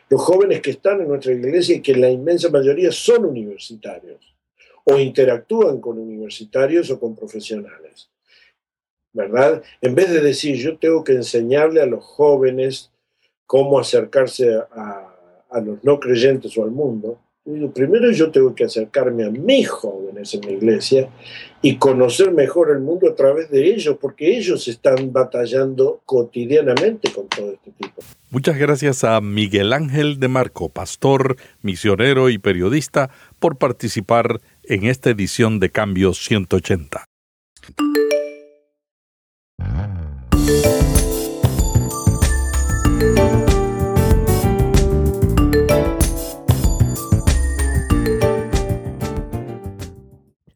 Los 0.10 0.22
jóvenes 0.22 0.62
que 0.62 0.72
están 0.72 1.00
en 1.00 1.08
nuestra 1.08 1.32
iglesia 1.32 1.76
y 1.78 1.82
que 1.82 1.96
la 1.96 2.10
inmensa 2.10 2.50
mayoría 2.50 2.92
son 2.92 3.26
universitarios 3.26 4.36
o 4.84 4.98
interactúan 4.98 5.80
con 5.80 6.00
universitarios 6.00 6.90
o 6.90 7.00
con 7.00 7.16
profesionales 7.16 8.10
¿verdad? 9.14 9.64
En 9.82 9.96
vez 9.96 10.12
de 10.12 10.22
decir 10.22 10.56
yo 10.56 10.78
tengo 10.78 11.04
que 11.04 11.14
enseñarle 11.14 11.82
a 11.82 11.86
los 11.86 12.04
jóvenes 12.04 12.92
cómo 13.46 13.80
acercarse 13.80 14.56
a, 14.72 15.06
los 15.66 15.84
no 15.84 16.00
creyentes 16.00 16.56
o 16.58 16.64
al 16.64 16.70
mundo, 16.70 17.18
digo, 17.44 17.72
primero 17.72 18.12
yo 18.12 18.30
tengo 18.30 18.54
que 18.54 18.66
acercarme 18.66 19.26
a 19.26 19.32
mis 19.32 19.68
jóvenes 19.68 20.34
en 20.36 20.42
la 20.42 20.52
iglesia 20.52 21.10
y 21.62 21.78
conocer 21.78 22.32
mejor 22.32 22.70
el 22.70 22.80
mundo 22.80 23.10
a 23.10 23.16
través 23.16 23.50
de 23.50 23.66
ellos, 23.66 23.98
porque 24.00 24.38
ellos 24.38 24.68
están 24.68 25.12
batallando 25.12 26.02
cotidianamente 26.06 27.12
con 27.12 27.28
todo 27.28 27.52
este 27.52 27.72
tipo. 27.72 28.04
Muchas 28.30 28.60
gracias 28.60 29.04
a 29.04 29.20
Miguel 29.22 29.74
Ángel 29.74 30.20
de 30.20 30.28
Marco, 30.28 30.70
pastor, 30.70 31.36
misionero 31.64 32.30
y 32.30 32.38
periodista, 32.38 33.10
por 33.40 33.58
participar 33.58 34.40
en 34.64 34.86
esta 34.86 35.10
edición 35.10 35.60
de 35.60 35.72
Cambio 35.72 36.14
180. 36.14 37.06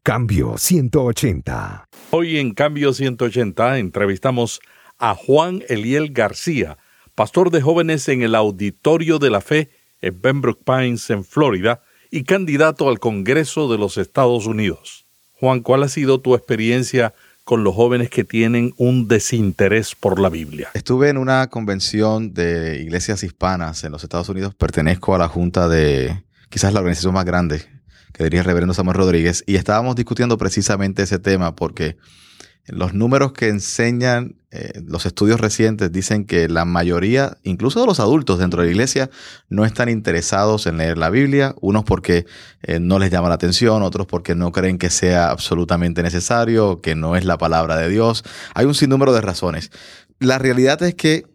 Cambio 0.04 0.58
180. 0.58 1.88
Hoy 2.10 2.36
en 2.36 2.52
Cambio 2.52 2.92
180 2.92 3.78
entrevistamos 3.78 4.60
a 4.98 5.14
Juan 5.14 5.62
Eliel 5.66 6.12
García, 6.12 6.76
pastor 7.14 7.50
de 7.50 7.62
jóvenes 7.62 8.06
en 8.10 8.20
el 8.20 8.34
Auditorio 8.34 9.18
de 9.18 9.30
la 9.30 9.40
Fe 9.40 9.70
en 10.02 10.20
Pembroke 10.20 10.62
Pines, 10.62 11.08
en 11.08 11.24
Florida, 11.24 11.80
y 12.10 12.24
candidato 12.24 12.90
al 12.90 12.98
Congreso 12.98 13.72
de 13.72 13.78
los 13.78 13.96
Estados 13.96 14.44
Unidos. 14.44 15.06
Juan, 15.40 15.60
¿cuál 15.60 15.82
ha 15.84 15.88
sido 15.88 16.20
tu 16.20 16.34
experiencia 16.34 17.14
con 17.44 17.64
los 17.64 17.74
jóvenes 17.74 18.10
que 18.10 18.24
tienen 18.24 18.74
un 18.76 19.08
desinterés 19.08 19.94
por 19.94 20.20
la 20.20 20.28
Biblia? 20.28 20.68
Estuve 20.74 21.08
en 21.08 21.16
una 21.16 21.46
convención 21.46 22.34
de 22.34 22.82
iglesias 22.82 23.22
hispanas 23.22 23.84
en 23.84 23.92
los 23.92 24.02
Estados 24.02 24.28
Unidos. 24.28 24.54
Pertenezco 24.54 25.14
a 25.14 25.18
la 25.18 25.28
junta 25.28 25.66
de 25.66 26.24
quizás 26.50 26.74
la 26.74 26.80
organización 26.80 27.14
más 27.14 27.24
grande 27.24 27.73
que 28.14 28.24
diría 28.24 28.40
el 28.40 28.46
reverendo 28.46 28.72
Samuel 28.72 28.96
Rodríguez, 28.96 29.44
y 29.46 29.56
estábamos 29.56 29.96
discutiendo 29.96 30.38
precisamente 30.38 31.02
ese 31.02 31.18
tema 31.18 31.54
porque 31.54 31.98
los 32.66 32.94
números 32.94 33.32
que 33.32 33.48
enseñan 33.48 34.36
eh, 34.50 34.80
los 34.86 35.04
estudios 35.04 35.38
recientes 35.38 35.92
dicen 35.92 36.24
que 36.24 36.48
la 36.48 36.64
mayoría, 36.64 37.36
incluso 37.42 37.80
de 37.80 37.86
los 37.86 38.00
adultos 38.00 38.38
dentro 38.38 38.60
de 38.62 38.68
la 38.68 38.72
iglesia, 38.72 39.10
no 39.50 39.66
están 39.66 39.90
interesados 39.90 40.66
en 40.66 40.78
leer 40.78 40.96
la 40.96 41.10
Biblia, 41.10 41.54
unos 41.60 41.84
porque 41.84 42.24
eh, 42.62 42.80
no 42.80 42.98
les 42.98 43.10
llama 43.10 43.28
la 43.28 43.34
atención, 43.34 43.82
otros 43.82 44.06
porque 44.06 44.34
no 44.34 44.50
creen 44.50 44.78
que 44.78 44.88
sea 44.88 45.30
absolutamente 45.30 46.02
necesario, 46.02 46.80
que 46.80 46.94
no 46.94 47.16
es 47.16 47.26
la 47.26 47.36
palabra 47.36 47.76
de 47.76 47.90
Dios. 47.90 48.24
Hay 48.54 48.64
un 48.64 48.74
sinnúmero 48.74 49.12
de 49.12 49.20
razones. 49.20 49.70
La 50.18 50.38
realidad 50.38 50.82
es 50.84 50.94
que 50.94 51.26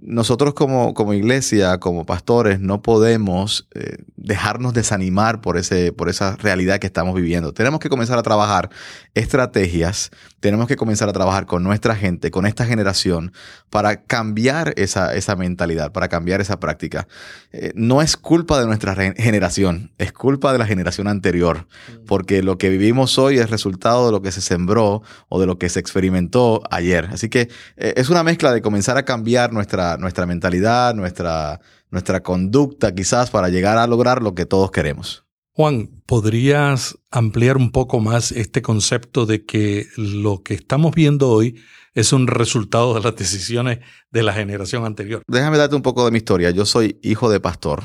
nosotros 0.00 0.54
como, 0.54 0.94
como, 0.94 1.12
iglesia, 1.12 1.78
como 1.80 2.06
pastores, 2.06 2.60
no 2.60 2.80
podemos 2.80 3.68
eh, 3.74 3.96
dejarnos 4.18 4.74
desanimar 4.74 5.40
por, 5.40 5.56
ese, 5.56 5.92
por 5.92 6.08
esa 6.08 6.36
realidad 6.36 6.78
que 6.78 6.86
estamos 6.86 7.14
viviendo. 7.14 7.52
Tenemos 7.52 7.80
que 7.80 7.88
comenzar 7.88 8.18
a 8.18 8.22
trabajar 8.22 8.70
estrategias, 9.14 10.10
tenemos 10.40 10.68
que 10.68 10.76
comenzar 10.76 11.08
a 11.08 11.12
trabajar 11.12 11.46
con 11.46 11.62
nuestra 11.62 11.94
gente, 11.94 12.30
con 12.30 12.46
esta 12.46 12.66
generación, 12.66 13.32
para 13.70 14.02
cambiar 14.02 14.74
esa, 14.76 15.14
esa 15.14 15.36
mentalidad, 15.36 15.92
para 15.92 16.08
cambiar 16.08 16.40
esa 16.40 16.60
práctica. 16.60 17.06
Eh, 17.52 17.72
no 17.74 18.02
es 18.02 18.16
culpa 18.16 18.60
de 18.60 18.66
nuestra 18.66 18.94
generación, 18.94 19.92
es 19.98 20.12
culpa 20.12 20.52
de 20.52 20.58
la 20.58 20.66
generación 20.66 21.08
anterior, 21.08 21.66
mm. 21.66 22.06
porque 22.06 22.42
lo 22.42 22.58
que 22.58 22.68
vivimos 22.68 23.18
hoy 23.18 23.38
es 23.38 23.50
resultado 23.50 24.06
de 24.06 24.12
lo 24.12 24.22
que 24.22 24.32
se 24.32 24.40
sembró 24.40 25.02
o 25.28 25.40
de 25.40 25.46
lo 25.46 25.58
que 25.58 25.68
se 25.68 25.80
experimentó 25.80 26.62
ayer. 26.70 27.08
Así 27.12 27.28
que 27.28 27.48
eh, 27.76 27.94
es 27.96 28.10
una 28.10 28.22
mezcla 28.22 28.52
de 28.52 28.60
comenzar 28.60 28.96
a 28.96 29.04
cambiar 29.04 29.52
nuestra 29.52 29.78
nuestra, 29.96 30.26
mentalidad, 30.26 30.94
nuestra, 30.94 31.60
nuestra 31.90 32.22
conducta 32.22 32.94
quizás 32.94 33.30
para 33.30 33.48
llegar 33.48 33.78
a 33.78 33.86
lograr 33.86 34.22
lo 34.22 34.34
que 34.34 34.46
todos 34.46 34.70
queremos. 34.70 35.24
Juan, 35.52 35.90
¿podrías 36.06 36.96
ampliar 37.10 37.56
un 37.56 37.72
poco 37.72 37.98
más 37.98 38.30
este 38.30 38.62
concepto 38.62 39.26
de 39.26 39.44
que 39.44 39.86
lo 39.96 40.44
que 40.44 40.54
estamos 40.54 40.94
viendo 40.94 41.30
hoy 41.30 41.60
es 41.94 42.12
un 42.12 42.28
resultado 42.28 42.94
de 42.94 43.00
las 43.00 43.16
decisiones 43.16 43.80
de 44.12 44.22
la 44.22 44.32
generación 44.32 44.84
anterior? 44.84 45.22
Déjame 45.26 45.58
darte 45.58 45.74
un 45.74 45.82
poco 45.82 46.04
de 46.04 46.12
mi 46.12 46.18
historia. 46.18 46.50
Yo 46.50 46.64
soy 46.64 47.00
hijo 47.02 47.28
de 47.28 47.40
pastor. 47.40 47.82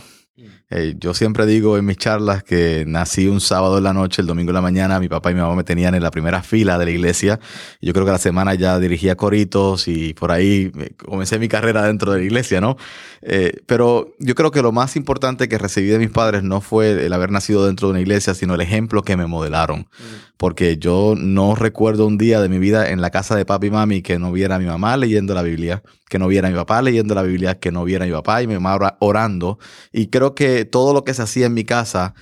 Eh, 0.76 0.96
yo 0.98 1.14
siempre 1.14 1.46
digo 1.46 1.78
en 1.78 1.86
mis 1.86 1.98
charlas 1.98 2.42
que 2.42 2.84
nací 2.88 3.28
un 3.28 3.42
sábado 3.42 3.78
en 3.78 3.84
la 3.84 3.94
noche, 3.94 4.24
el 4.24 4.28
domingo 4.28 4.50
en 4.50 4.56
la 4.56 4.62
mañana, 4.62 5.00
mi 5.00 5.08
papá 5.08 5.30
y 5.30 5.36
mi 5.36 5.42
mamá 5.42 5.56
me 5.56 5.64
tenían 5.64 5.94
en 5.94 6.02
la 6.02 6.10
primera 6.10 6.42
fila 6.42 6.80
de 6.80 6.86
la 6.86 6.92
iglesia. 6.92 7.40
Yo 7.80 7.94
creo 7.94 8.06
que 8.06 8.12
la 8.12 8.18
semana 8.18 8.56
ya 8.56 8.80
dirigía 8.80 9.16
coritos 9.16 9.88
y 9.88 10.16
por 10.16 10.32
ahí 10.32 10.72
eh, 10.80 10.96
comencé 10.98 11.38
mi 11.38 11.48
carrera 11.48 11.84
dentro 11.84 12.12
de 12.12 12.20
la 12.20 12.24
iglesia, 12.24 12.60
¿no? 12.60 12.76
Eh, 13.22 13.62
pero 13.68 14.16
yo 14.18 14.34
creo 14.34 14.50
que 14.50 14.64
lo 14.64 14.72
más 14.72 14.96
importante 14.96 15.48
que 15.48 15.60
recibí 15.60 15.90
de 15.90 16.00
mis 16.00 16.10
padres 16.10 16.42
no 16.42 16.60
fue 16.60 17.06
el 17.06 17.14
haber 17.14 17.30
nacido 17.30 17.68
dentro 17.68 17.90
de 17.90 17.92
una 17.92 18.02
iglesia, 18.02 18.34
sino 18.34 18.56
el 18.56 18.62
ejemplo 18.62 19.04
que 19.04 19.16
me 19.16 19.28
modelaron. 19.28 19.82
Mm. 19.82 20.34
Porque 20.38 20.78
yo 20.78 21.14
no 21.16 21.54
recuerdo 21.54 22.08
un 22.08 22.18
día 22.18 22.42
de 22.42 22.50
mi 22.50 22.58
vida 22.58 22.90
en 22.90 23.00
la 23.00 23.12
casa 23.12 23.36
de 23.36 23.46
papi 23.46 23.68
y 23.68 23.70
mami 23.70 24.02
que 24.02 24.18
no 24.18 24.32
viera 24.32 24.56
a 24.56 24.60
mi 24.60 24.66
mamá 24.66 24.98
leyendo 24.98 25.36
la 25.36 25.44
Biblia, 25.44 25.84
que 26.14 26.20
no 26.20 26.28
viera 26.28 26.48
a 26.48 26.52
mi 26.52 26.58
papá 26.58 26.80
leyendo 26.84 27.16
la 27.16 27.24
Biblia, 27.24 27.60
que 27.60 27.72
no 27.72 27.84
viera 27.86 28.06
a 28.06 28.08
mi 28.08 28.14
papá 28.14 28.44
y 28.44 28.46
mi 28.46 28.54
mamá 28.54 28.98
orando. 29.00 29.58
Y 29.92 30.10
creo 30.10 30.36
que 30.36 30.64
todo 30.64 30.94
lo 30.94 31.04
que 31.04 31.16
se 31.16 31.24
hacía 31.24 31.48
en 31.48 31.56
mi 31.56 31.64
casa 31.64 32.14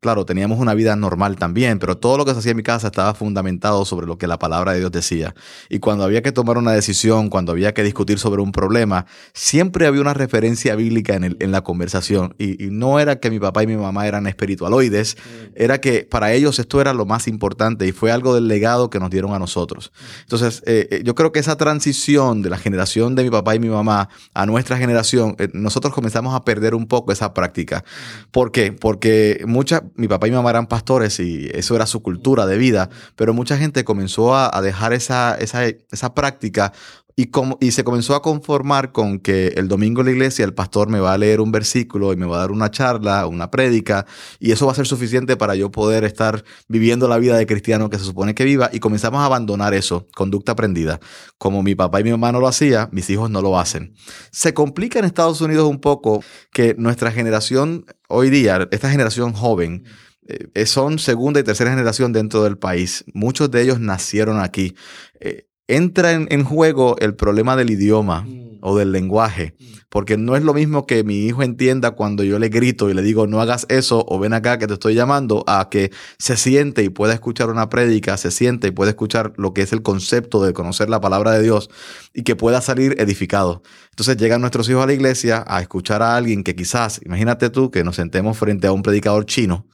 claro, 0.00 0.24
teníamos 0.24 0.58
una 0.58 0.74
vida 0.74 0.96
normal 0.96 1.36
también, 1.36 1.78
pero 1.78 1.96
todo 1.96 2.18
lo 2.18 2.24
que 2.24 2.32
se 2.32 2.38
hacía 2.38 2.50
en 2.52 2.56
mi 2.56 2.62
casa 2.62 2.88
estaba 2.88 3.14
fundamentado 3.14 3.84
sobre 3.84 4.06
lo 4.06 4.18
que 4.18 4.26
la 4.26 4.38
palabra 4.38 4.72
de 4.72 4.80
Dios 4.80 4.92
decía. 4.92 5.34
Y 5.68 5.78
cuando 5.78 6.04
había 6.04 6.22
que 6.22 6.32
tomar 6.32 6.58
una 6.58 6.72
decisión, 6.72 7.28
cuando 7.30 7.52
había 7.52 7.74
que 7.74 7.82
discutir 7.82 8.18
sobre 8.18 8.42
un 8.42 8.52
problema, 8.52 9.06
siempre 9.32 9.86
había 9.86 10.00
una 10.00 10.14
referencia 10.14 10.74
bíblica 10.76 11.14
en, 11.14 11.24
el, 11.24 11.36
en 11.40 11.52
la 11.52 11.62
conversación. 11.62 12.34
Y, 12.38 12.70
no 12.70 13.00
era 13.00 13.18
que 13.18 13.30
mi 13.30 13.40
papá 13.40 13.62
y 13.62 13.66
mi 13.66 13.76
mamá 13.76 14.06
eran 14.06 14.26
espiritualoides, 14.26 15.16
mm. 15.16 15.52
era 15.56 15.80
que 15.80 16.04
para 16.04 16.32
ellos 16.32 16.58
esto 16.58 16.80
era 16.80 16.92
lo 16.92 17.04
más 17.04 17.26
importante 17.26 17.86
y 17.86 17.92
fue 17.92 18.12
algo 18.12 18.34
del 18.34 18.48
legado 18.48 18.90
que 18.90 19.00
nos 19.00 19.10
dieron 19.10 19.34
a 19.34 19.38
nosotros. 19.38 19.92
Entonces, 20.22 20.62
eh, 20.66 20.88
eh, 20.90 21.02
yo 21.04 21.14
creo 21.14 21.32
que 21.32 21.40
esa 21.40 21.56
transición 21.56 22.42
de 22.42 22.50
la 22.50 22.58
generación 22.58 23.14
de 23.14 23.24
mi 23.24 23.30
papá 23.30 23.54
y 23.54 23.58
mi 23.58 23.68
mamá 23.68 24.08
a 24.34 24.46
nuestra 24.46 24.78
generación, 24.78 25.36
eh, 25.38 25.48
nosotros 25.52 25.92
comenzamos 25.92 26.34
a 26.34 26.44
perder 26.44 26.74
un 26.74 26.86
poco 26.86 27.12
esa 27.12 27.34
práctica. 27.34 27.84
¿Por 28.30 28.52
qué? 28.52 28.72
Porque 28.72 29.42
muchos 29.60 29.82
mi 29.94 30.08
papá 30.08 30.26
y 30.26 30.30
mi 30.30 30.36
mamá 30.36 30.48
eran 30.48 30.66
pastores 30.66 31.20
y 31.20 31.50
eso 31.52 31.76
era 31.76 31.84
su 31.84 32.02
cultura 32.02 32.46
de 32.46 32.56
vida, 32.56 32.88
pero 33.14 33.34
mucha 33.34 33.58
gente 33.58 33.84
comenzó 33.84 34.34
a, 34.34 34.60
dejar 34.62 34.94
esa, 34.94 35.34
esa, 35.34 35.66
esa 35.66 36.14
práctica 36.14 36.72
y, 37.16 37.30
y, 37.60 37.70
se 37.72 37.84
comenzó 37.84 38.14
a 38.14 38.22
conformar 38.22 38.92
con 38.92 39.18
que 39.18 39.48
el 39.56 39.68
domingo 39.68 40.00
en 40.00 40.06
la 40.06 40.12
iglesia 40.12 40.44
el 40.44 40.54
pastor 40.54 40.88
me 40.88 41.00
va 41.00 41.12
a 41.12 41.18
leer 41.18 41.40
un 41.40 41.52
versículo 41.52 42.12
y 42.12 42.16
me 42.16 42.26
va 42.26 42.36
a 42.36 42.40
dar 42.40 42.50
una 42.50 42.70
charla, 42.70 43.26
una 43.26 43.50
prédica, 43.50 44.06
y 44.38 44.52
eso 44.52 44.66
va 44.66 44.72
a 44.72 44.74
ser 44.74 44.86
suficiente 44.86 45.36
para 45.36 45.54
yo 45.54 45.70
poder 45.70 46.04
estar 46.04 46.44
viviendo 46.68 47.08
la 47.08 47.18
vida 47.18 47.36
de 47.36 47.46
cristiano 47.46 47.90
que 47.90 47.98
se 47.98 48.04
supone 48.04 48.34
que 48.34 48.44
viva. 48.44 48.70
Y 48.72 48.80
comenzamos 48.80 49.20
a 49.20 49.26
abandonar 49.26 49.74
eso, 49.74 50.06
conducta 50.14 50.52
aprendida. 50.52 51.00
Como 51.38 51.62
mi 51.62 51.74
papá 51.74 52.00
y 52.00 52.04
mi 52.04 52.10
mamá 52.10 52.32
no 52.32 52.40
lo 52.40 52.48
hacían, 52.48 52.88
mis 52.92 53.10
hijos 53.10 53.30
no 53.30 53.42
lo 53.42 53.58
hacen. 53.58 53.94
Se 54.30 54.54
complica 54.54 54.98
en 54.98 55.04
Estados 55.04 55.40
Unidos 55.40 55.68
un 55.68 55.80
poco 55.80 56.22
que 56.52 56.74
nuestra 56.78 57.10
generación 57.12 57.86
hoy 58.08 58.30
día, 58.30 58.68
esta 58.70 58.90
generación 58.90 59.32
joven, 59.32 59.84
eh, 60.54 60.66
son 60.66 60.98
segunda 60.98 61.40
y 61.40 61.42
tercera 61.42 61.70
generación 61.70 62.12
dentro 62.12 62.44
del 62.44 62.58
país. 62.58 63.04
Muchos 63.14 63.50
de 63.50 63.62
ellos 63.62 63.80
nacieron 63.80 64.40
aquí. 64.40 64.74
Eh, 65.18 65.49
entra 65.70 66.12
en, 66.12 66.44
juego 66.44 66.96
el 66.98 67.14
problema 67.14 67.56
del 67.56 67.70
idioma 67.70 68.22
mm. 68.22 68.58
o 68.60 68.76
del 68.76 68.92
lenguaje, 68.92 69.54
mm. 69.58 69.64
porque 69.88 70.16
no 70.16 70.36
es 70.36 70.42
lo 70.42 70.52
mismo 70.52 70.86
que 70.86 71.04
mi 71.04 71.26
hijo 71.26 71.42
entienda 71.42 71.92
cuando 71.92 72.24
yo 72.24 72.38
le 72.38 72.48
grito 72.48 72.90
y 72.90 72.94
le 72.94 73.02
digo 73.02 73.26
no 73.26 73.40
hagas 73.40 73.66
eso 73.68 74.04
o 74.08 74.18
ven 74.18 74.32
acá 74.32 74.58
que 74.58 74.66
te 74.66 74.74
estoy 74.74 74.94
llamando, 74.94 75.44
a 75.46 75.68
que 75.70 75.92
se 76.18 76.36
siente 76.36 76.82
y 76.82 76.88
pueda 76.88 77.14
escuchar 77.14 77.50
una 77.50 77.68
prédica, 77.68 78.16
se 78.16 78.30
siente 78.30 78.68
y 78.68 78.70
pueda 78.72 78.90
escuchar 78.90 79.32
lo 79.36 79.54
que 79.54 79.62
es 79.62 79.72
el 79.72 79.82
concepto 79.82 80.42
de 80.44 80.52
conocer 80.52 80.90
la 80.90 81.00
palabra 81.00 81.32
de 81.32 81.42
Dios 81.42 81.70
y 82.12 82.22
que 82.22 82.36
pueda 82.36 82.60
salir 82.60 82.96
edificado. 82.98 83.62
Entonces 83.90 84.16
llegan 84.16 84.40
nuestros 84.40 84.68
hijos 84.68 84.82
a 84.82 84.86
la 84.86 84.92
iglesia 84.92 85.44
a 85.46 85.60
escuchar 85.60 86.02
a 86.02 86.16
alguien 86.16 86.42
que 86.42 86.56
quizás, 86.56 87.00
imagínate 87.04 87.50
tú 87.50 87.70
que 87.70 87.84
nos 87.84 87.96
sentemos 87.96 88.36
frente 88.36 88.66
a 88.66 88.72
un 88.72 88.82
predicador 88.82 89.24
chino 89.24 89.66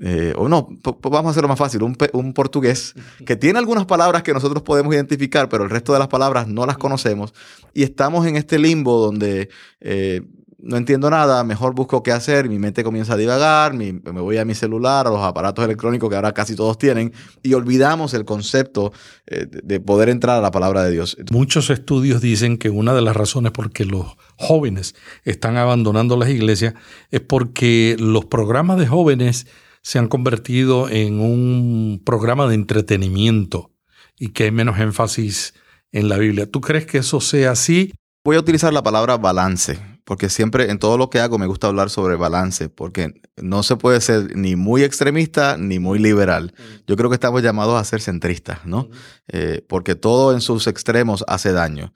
eh, 0.00 0.32
o 0.36 0.48
no, 0.48 0.68
vamos 1.02 1.26
a 1.26 1.30
hacerlo 1.30 1.48
más 1.48 1.58
fácil, 1.58 1.82
un, 1.82 1.96
un, 2.12 2.32
portugués 2.32 2.94
que 3.26 3.34
tiene 3.34 3.58
algunas 3.58 3.86
palabras 3.86 4.22
que 4.22 4.32
nosotros 4.32 4.62
podemos 4.62 4.94
identificar, 4.94 5.48
pero 5.48 5.64
el 5.64 5.70
resto 5.70 5.92
de 5.92 5.98
las 5.98 6.08
palabras 6.08 6.46
no 6.46 6.66
las 6.66 6.78
conocemos 6.78 7.34
y 7.74 7.82
estamos 7.82 8.26
en 8.26 8.36
este 8.36 8.58
limbo 8.58 8.98
donde 8.98 9.48
eh, 9.80 10.22
no 10.60 10.76
entiendo 10.76 11.08
nada, 11.08 11.44
mejor 11.44 11.74
busco 11.74 12.02
qué 12.02 12.10
hacer, 12.10 12.48
mi 12.48 12.58
mente 12.58 12.82
comienza 12.82 13.14
a 13.14 13.16
divagar, 13.16 13.74
me 13.74 13.92
voy 13.92 14.38
a 14.38 14.44
mi 14.44 14.54
celular, 14.54 15.06
a 15.06 15.10
los 15.10 15.20
aparatos 15.20 15.64
electrónicos 15.64 16.10
que 16.10 16.16
ahora 16.16 16.32
casi 16.32 16.56
todos 16.56 16.78
tienen 16.78 17.12
y 17.44 17.54
olvidamos 17.54 18.12
el 18.12 18.24
concepto 18.24 18.92
eh, 19.26 19.46
de 19.46 19.80
poder 19.80 20.08
entrar 20.08 20.36
a 20.38 20.40
la 20.40 20.50
palabra 20.50 20.82
de 20.82 20.90
Dios. 20.90 21.16
Muchos 21.30 21.70
estudios 21.70 22.20
dicen 22.20 22.58
que 22.58 22.70
una 22.70 22.92
de 22.92 23.02
las 23.02 23.16
razones 23.16 23.52
por 23.52 23.70
que 23.70 23.84
los 23.84 24.16
jóvenes 24.36 24.96
están 25.24 25.56
abandonando 25.56 26.16
las 26.16 26.28
iglesias 26.28 26.74
es 27.12 27.20
porque 27.20 27.96
los 27.98 28.24
programas 28.24 28.78
de 28.78 28.88
jóvenes 28.88 29.46
se 29.88 29.98
han 29.98 30.08
convertido 30.08 30.90
en 30.90 31.18
un 31.18 32.02
programa 32.04 32.46
de 32.46 32.54
entretenimiento 32.54 33.72
y 34.18 34.34
que 34.34 34.44
hay 34.44 34.50
menos 34.50 34.78
énfasis 34.78 35.54
en 35.92 36.10
la 36.10 36.18
Biblia. 36.18 36.44
¿Tú 36.44 36.60
crees 36.60 36.84
que 36.84 36.98
eso 36.98 37.22
sea 37.22 37.52
así? 37.52 37.94
Voy 38.22 38.36
a 38.36 38.40
utilizar 38.40 38.70
la 38.70 38.82
palabra 38.82 39.16
balance, 39.16 39.78
porque 40.04 40.28
siempre 40.28 40.70
en 40.70 40.78
todo 40.78 40.98
lo 40.98 41.08
que 41.08 41.20
hago 41.20 41.38
me 41.38 41.46
gusta 41.46 41.68
hablar 41.68 41.88
sobre 41.88 42.16
balance, 42.16 42.68
porque 42.68 43.14
no 43.38 43.62
se 43.62 43.76
puede 43.76 44.02
ser 44.02 44.36
ni 44.36 44.56
muy 44.56 44.82
extremista 44.82 45.56
ni 45.56 45.78
muy 45.78 45.98
liberal. 45.98 46.52
Yo 46.86 46.94
creo 46.94 47.08
que 47.08 47.14
estamos 47.16 47.42
llamados 47.42 47.80
a 47.80 47.84
ser 47.84 48.02
centristas, 48.02 48.66
¿no? 48.66 48.90
Eh, 49.28 49.64
porque 49.66 49.94
todo 49.94 50.34
en 50.34 50.42
sus 50.42 50.66
extremos 50.66 51.24
hace 51.28 51.52
daño. 51.52 51.94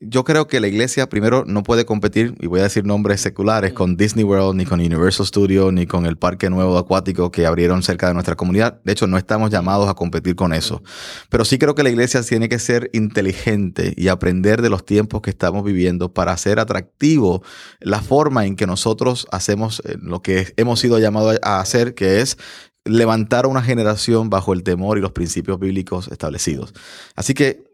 Yo 0.00 0.22
creo 0.22 0.46
que 0.46 0.60
la 0.60 0.68
iglesia 0.68 1.08
primero 1.08 1.44
no 1.44 1.64
puede 1.64 1.84
competir, 1.84 2.36
y 2.38 2.46
voy 2.46 2.60
a 2.60 2.64
decir 2.64 2.84
nombres 2.84 3.20
seculares, 3.20 3.72
con 3.72 3.96
Disney 3.96 4.24
World, 4.24 4.54
ni 4.56 4.64
con 4.64 4.78
Universal 4.78 5.26
Studios, 5.26 5.72
ni 5.72 5.86
con 5.88 6.06
el 6.06 6.16
parque 6.16 6.48
nuevo 6.50 6.78
acuático 6.78 7.32
que 7.32 7.46
abrieron 7.46 7.82
cerca 7.82 8.06
de 8.06 8.14
nuestra 8.14 8.36
comunidad. 8.36 8.80
De 8.84 8.92
hecho, 8.92 9.08
no 9.08 9.18
estamos 9.18 9.50
llamados 9.50 9.88
a 9.88 9.94
competir 9.94 10.36
con 10.36 10.52
eso. 10.52 10.84
Pero 11.30 11.44
sí 11.44 11.58
creo 11.58 11.74
que 11.74 11.82
la 11.82 11.90
iglesia 11.90 12.22
tiene 12.22 12.48
que 12.48 12.60
ser 12.60 12.90
inteligente 12.92 13.92
y 13.96 14.06
aprender 14.06 14.62
de 14.62 14.70
los 14.70 14.86
tiempos 14.86 15.20
que 15.20 15.30
estamos 15.30 15.64
viviendo 15.64 16.14
para 16.14 16.30
hacer 16.30 16.60
atractivo 16.60 17.42
la 17.80 18.00
forma 18.00 18.46
en 18.46 18.54
que 18.54 18.68
nosotros 18.68 19.26
hacemos 19.32 19.82
eh, 19.84 19.96
lo 20.00 20.22
que 20.22 20.54
hemos 20.56 20.78
sido 20.78 21.00
llamados 21.00 21.40
a 21.42 21.58
hacer, 21.58 21.94
que 21.96 22.20
es 22.20 22.38
levantar 22.84 23.46
a 23.46 23.48
una 23.48 23.62
generación 23.62 24.30
bajo 24.30 24.52
el 24.52 24.62
temor 24.62 24.96
y 24.96 25.00
los 25.00 25.10
principios 25.10 25.58
bíblicos 25.58 26.06
establecidos. 26.08 26.72
Así 27.16 27.34
que 27.34 27.67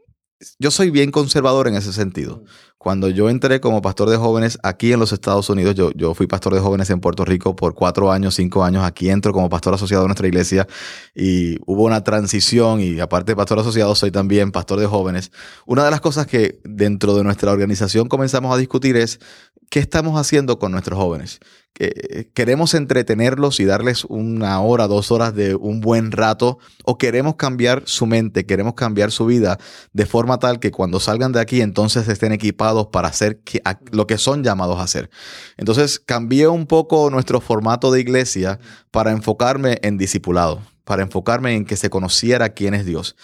yo 0.59 0.71
soy 0.71 0.91
bien 0.91 1.11
conservador 1.11 1.69
en 1.69 1.75
ese 1.75 1.93
sentido. 1.93 2.45
Cuando 2.79 3.09
yo 3.09 3.31
entré 3.31 3.61
como 3.61 3.81
pastor 3.81 4.11
de 4.11 4.19
jóvenes 4.19 4.59
aquí 4.63 4.93
en 4.93 5.01
los 5.01 5.13
Estados 5.13 5.49
Unidos, 5.49 5.75
yo, 5.75 5.91
yo 5.93 6.13
fui 6.13 6.27
pastor 6.27 6.53
de 6.53 6.61
jóvenes 6.61 6.91
en 6.91 7.01
Puerto 7.01 7.25
Rico 7.25 7.57
por 7.57 7.75
cuatro 7.75 8.13
años, 8.13 8.35
cinco 8.35 8.63
años. 8.63 8.85
Aquí 8.85 9.09
entro 9.09 9.33
como 9.33 9.49
pastor 9.49 9.73
asociado 9.73 10.05
a 10.05 10.07
nuestra 10.07 10.29
iglesia 10.29 10.67
y 11.15 11.57
hubo 11.65 11.85
una 11.85 12.05
transición 12.05 12.81
y 12.81 13.01
aparte 13.01 13.33
de 13.33 13.37
pastor 13.37 13.59
asociado 13.59 13.95
soy 13.95 14.11
también 14.11 14.53
pastor 14.53 14.81
de 14.81 14.87
jóvenes. 14.87 15.33
Una 15.65 15.85
de 15.85 15.91
las 15.91 16.03
cosas 16.03 16.27
que 16.27 16.61
dentro 16.65 17.17
de 17.17 17.25
nuestra 17.25 17.53
organización 17.53 18.09
comenzamos 18.09 18.55
a 18.55 18.59
discutir 18.59 18.97
es 18.97 19.19
qué 19.75 19.81
estamos 19.81 20.17
haciendo 20.17 20.61
con 20.61 20.71
nuestros 20.71 20.97
jóvenes 20.97 21.41
queremos 22.35 22.73
entretenerlos 22.75 23.59
y 23.59 23.65
darles 23.65 24.05
una 24.05 24.61
hora, 24.61 24.87
dos 24.87 25.11
horas 25.11 25.35
de 25.35 25.57
un 25.57 25.81
buen 25.81 26.13
rato, 26.13 26.59
o 26.85 26.99
queremos 26.99 27.35
cambiar 27.35 27.83
su 27.87 28.07
mente, 28.07 28.47
queremos 28.47 28.75
cambiar 28.75 29.11
su 29.11 29.27
vida 29.27 29.59
de 29.93 30.07
forma 30.07 30.39
tal 30.39 30.61
que 30.61 30.71
cuando 30.71 31.01
salgan 31.01 31.33
de 31.33 31.41
aquí 31.41 31.61
entonces 31.61 32.07
estén 32.07 32.31
equipados 32.31 32.89
para 32.89 33.09
hacer 33.09 33.41
lo 33.91 34.07
que 34.07 34.19
son 34.19 34.45
llamados 34.45 34.79
a 34.79 34.85
hacer. 34.85 35.11
Entonces 35.57 35.99
cambié 35.99 36.47
un 36.47 36.67
poco 36.67 37.11
nuestro 37.11 37.41
formato 37.41 37.91
de 37.91 38.01
iglesia 38.01 38.61
para 38.93 39.11
enfocarme 39.11 39.79
en 39.83 39.99
discipulado, 39.99 40.63
para 40.85 41.03
enfocarme 41.03 41.57
en 41.57 41.65
que 41.65 41.77
se 41.77 41.91
conociera 41.91 42.51
quién 42.51 42.75
es 42.75 42.87
Dios. 42.87 43.17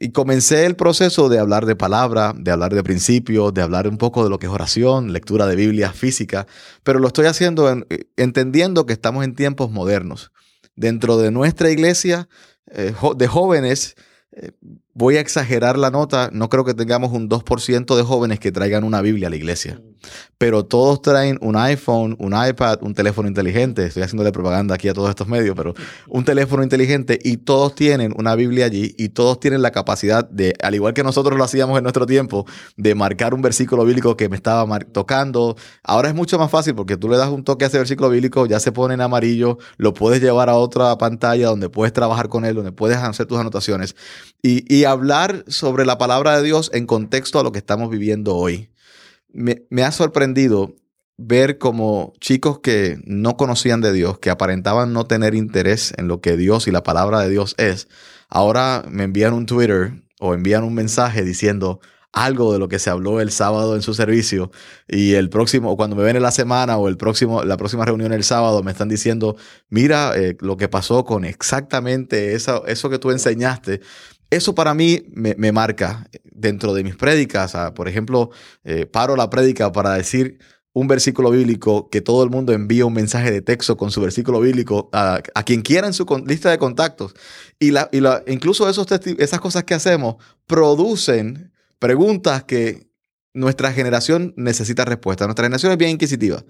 Y 0.00 0.12
comencé 0.12 0.64
el 0.64 0.76
proceso 0.76 1.28
de 1.28 1.40
hablar 1.40 1.66
de 1.66 1.74
palabra, 1.74 2.32
de 2.36 2.52
hablar 2.52 2.72
de 2.72 2.84
principios, 2.84 3.52
de 3.52 3.62
hablar 3.62 3.88
un 3.88 3.98
poco 3.98 4.22
de 4.22 4.30
lo 4.30 4.38
que 4.38 4.46
es 4.46 4.52
oración, 4.52 5.12
lectura 5.12 5.46
de 5.46 5.56
Biblia, 5.56 5.92
física, 5.92 6.46
pero 6.84 7.00
lo 7.00 7.08
estoy 7.08 7.26
haciendo 7.26 7.84
entendiendo 8.16 8.86
que 8.86 8.92
estamos 8.92 9.24
en 9.24 9.34
tiempos 9.34 9.72
modernos. 9.72 10.30
Dentro 10.76 11.18
de 11.18 11.32
nuestra 11.32 11.70
iglesia 11.70 12.28
eh, 12.70 12.94
de 13.16 13.26
jóvenes, 13.26 13.96
eh, 14.30 14.52
voy 14.98 15.16
a 15.16 15.20
exagerar 15.20 15.78
la 15.78 15.90
nota, 15.92 16.28
no 16.32 16.48
creo 16.48 16.64
que 16.64 16.74
tengamos 16.74 17.12
un 17.12 17.28
2% 17.28 17.96
de 17.96 18.02
jóvenes 18.02 18.40
que 18.40 18.50
traigan 18.50 18.82
una 18.82 19.00
Biblia 19.00 19.28
a 19.28 19.30
la 19.30 19.36
iglesia 19.36 19.80
pero 20.36 20.64
todos 20.64 21.02
traen 21.02 21.38
un 21.40 21.56
iPhone, 21.56 22.16
un 22.18 22.32
iPad, 22.32 22.78
un 22.82 22.94
teléfono 22.94 23.28
inteligente. 23.28 23.86
Estoy 23.86 24.04
haciéndole 24.04 24.32
propaganda 24.32 24.74
aquí 24.74 24.88
a 24.88 24.94
todos 24.94 25.10
estos 25.10 25.26
medios, 25.26 25.54
pero 25.56 25.74
un 26.06 26.24
teléfono 26.24 26.62
inteligente 26.62 27.18
y 27.22 27.38
todos 27.38 27.74
tienen 27.74 28.14
una 28.16 28.34
Biblia 28.34 28.66
allí 28.66 28.94
y 28.96 29.10
todos 29.10 29.40
tienen 29.40 29.62
la 29.62 29.72
capacidad 29.72 30.28
de, 30.28 30.54
al 30.62 30.74
igual 30.74 30.94
que 30.94 31.02
nosotros 31.02 31.36
lo 31.36 31.44
hacíamos 31.44 31.76
en 31.78 31.82
nuestro 31.82 32.06
tiempo, 32.06 32.46
de 32.76 32.94
marcar 32.94 33.34
un 33.34 33.42
versículo 33.42 33.84
bíblico 33.84 34.16
que 34.16 34.28
me 34.28 34.36
estaba 34.36 34.78
tocando. 34.78 35.56
Ahora 35.82 36.08
es 36.08 36.14
mucho 36.14 36.38
más 36.38 36.50
fácil 36.50 36.74
porque 36.74 36.96
tú 36.96 37.08
le 37.08 37.16
das 37.16 37.30
un 37.30 37.42
toque 37.42 37.64
a 37.64 37.68
ese 37.68 37.78
versículo 37.78 38.08
bíblico, 38.10 38.46
ya 38.46 38.60
se 38.60 38.70
pone 38.70 38.94
en 38.94 39.00
amarillo, 39.00 39.58
lo 39.76 39.92
puedes 39.92 40.22
llevar 40.22 40.48
a 40.48 40.54
otra 40.54 40.96
pantalla 40.98 41.48
donde 41.48 41.68
puedes 41.68 41.92
trabajar 41.92 42.28
con 42.28 42.44
él, 42.44 42.54
donde 42.54 42.72
puedes 42.72 42.98
hacer 42.98 43.26
tus 43.26 43.38
anotaciones 43.38 43.96
y, 44.42 44.72
y 44.72 44.84
hablar 44.90 45.44
sobre 45.48 45.84
la 45.84 45.98
palabra 45.98 46.36
de 46.36 46.42
Dios 46.42 46.70
en 46.72 46.86
contexto 46.86 47.38
a 47.38 47.42
lo 47.42 47.52
que 47.52 47.58
estamos 47.58 47.90
viviendo 47.90 48.36
hoy 48.36 48.70
me, 49.32 49.82
ha 49.82 49.92
sorprendido 49.92 50.74
ver 51.16 51.58
como 51.58 52.12
chicos 52.20 52.60
que 52.60 52.98
no 53.04 53.36
conocían 53.36 53.80
de 53.80 53.92
Dios, 53.92 54.18
que 54.18 54.30
aparentaban 54.30 54.92
no 54.92 55.06
tener 55.06 55.34
interés 55.34 55.92
en 55.96 56.08
lo 56.08 56.20
que 56.20 56.36
Dios 56.36 56.68
y 56.68 56.70
la 56.70 56.82
palabra 56.82 57.20
de 57.20 57.30
Dios 57.30 57.54
es, 57.58 57.88
ahora 58.28 58.84
me 58.88 59.04
envían 59.04 59.34
un 59.34 59.46
Twitter 59.46 60.02
o 60.20 60.34
envían 60.34 60.64
un 60.64 60.74
mensaje 60.74 61.24
diciendo 61.24 61.80
algo 62.12 62.52
de 62.52 62.58
lo 62.58 62.68
que 62.68 62.78
se 62.78 62.88
habló 62.88 63.20
el 63.20 63.30
sábado 63.30 63.76
en 63.76 63.82
su 63.82 63.94
servicio 63.94 64.50
y 64.88 65.14
el 65.14 65.28
próximo, 65.28 65.76
cuando 65.76 65.94
me 65.94 66.02
ven 66.02 66.16
en 66.16 66.22
la 66.22 66.30
semana 66.30 66.78
o 66.78 66.88
el 66.88 66.96
próximo, 66.96 67.44
la 67.44 67.56
próxima 67.56 67.84
reunión 67.84 68.12
el 68.12 68.24
sábado, 68.24 68.62
me 68.62 68.72
están 68.72 68.88
diciendo, 68.88 69.36
mira 69.68 70.16
eh, 70.16 70.36
lo 70.40 70.56
que 70.56 70.68
pasó 70.68 71.04
con 71.04 71.24
exactamente 71.24 72.34
eso, 72.34 72.66
eso 72.66 72.88
que 72.88 72.98
tú 72.98 73.10
enseñaste. 73.10 73.82
Eso 74.30 74.54
para 74.54 74.74
mí 74.74 75.04
me, 75.10 75.52
marca 75.52 76.08
dentro 76.24 76.74
de 76.74 76.84
mis 76.84 76.96
prédicas. 76.96 77.56
por 77.74 77.88
ejemplo, 77.88 78.30
eh, 78.64 78.86
paro 78.86 79.16
la 79.16 79.30
prédica 79.30 79.72
para 79.72 79.94
decir 79.94 80.38
un 80.74 80.86
versículo 80.86 81.30
bíblico, 81.30 81.88
que 81.90 82.00
todo 82.00 82.22
el 82.22 82.30
mundo 82.30 82.52
envía 82.52 82.86
un 82.86 82.92
mensaje 82.92 83.32
de 83.32 83.42
texto 83.42 83.76
con 83.76 83.90
su 83.90 84.00
versículo 84.00 84.40
bíblico 84.40 84.90
a, 84.92 85.20
quien 85.44 85.62
quiera 85.62 85.86
en 85.86 85.92
su 85.92 86.06
lista 86.26 86.50
de 86.50 86.58
contactos. 86.58 87.14
Y, 87.58 87.72
la, 87.72 87.88
y 87.90 88.00
la, 88.00 88.22
incluso 88.28 88.68
esos 88.68 88.86
esas 89.18 89.40
cosas 89.40 89.64
que 89.64 89.74
hacemos 89.74 90.16
producen 90.46 91.52
preguntas 91.78 92.44
que 92.44 92.87
nuestra 93.34 93.72
generación 93.72 94.34
necesita 94.36 94.84
respuesta. 94.84 95.26
Nuestra 95.26 95.44
generación 95.44 95.72
es 95.72 95.78
bien 95.78 95.92
inquisitiva. 95.92 96.42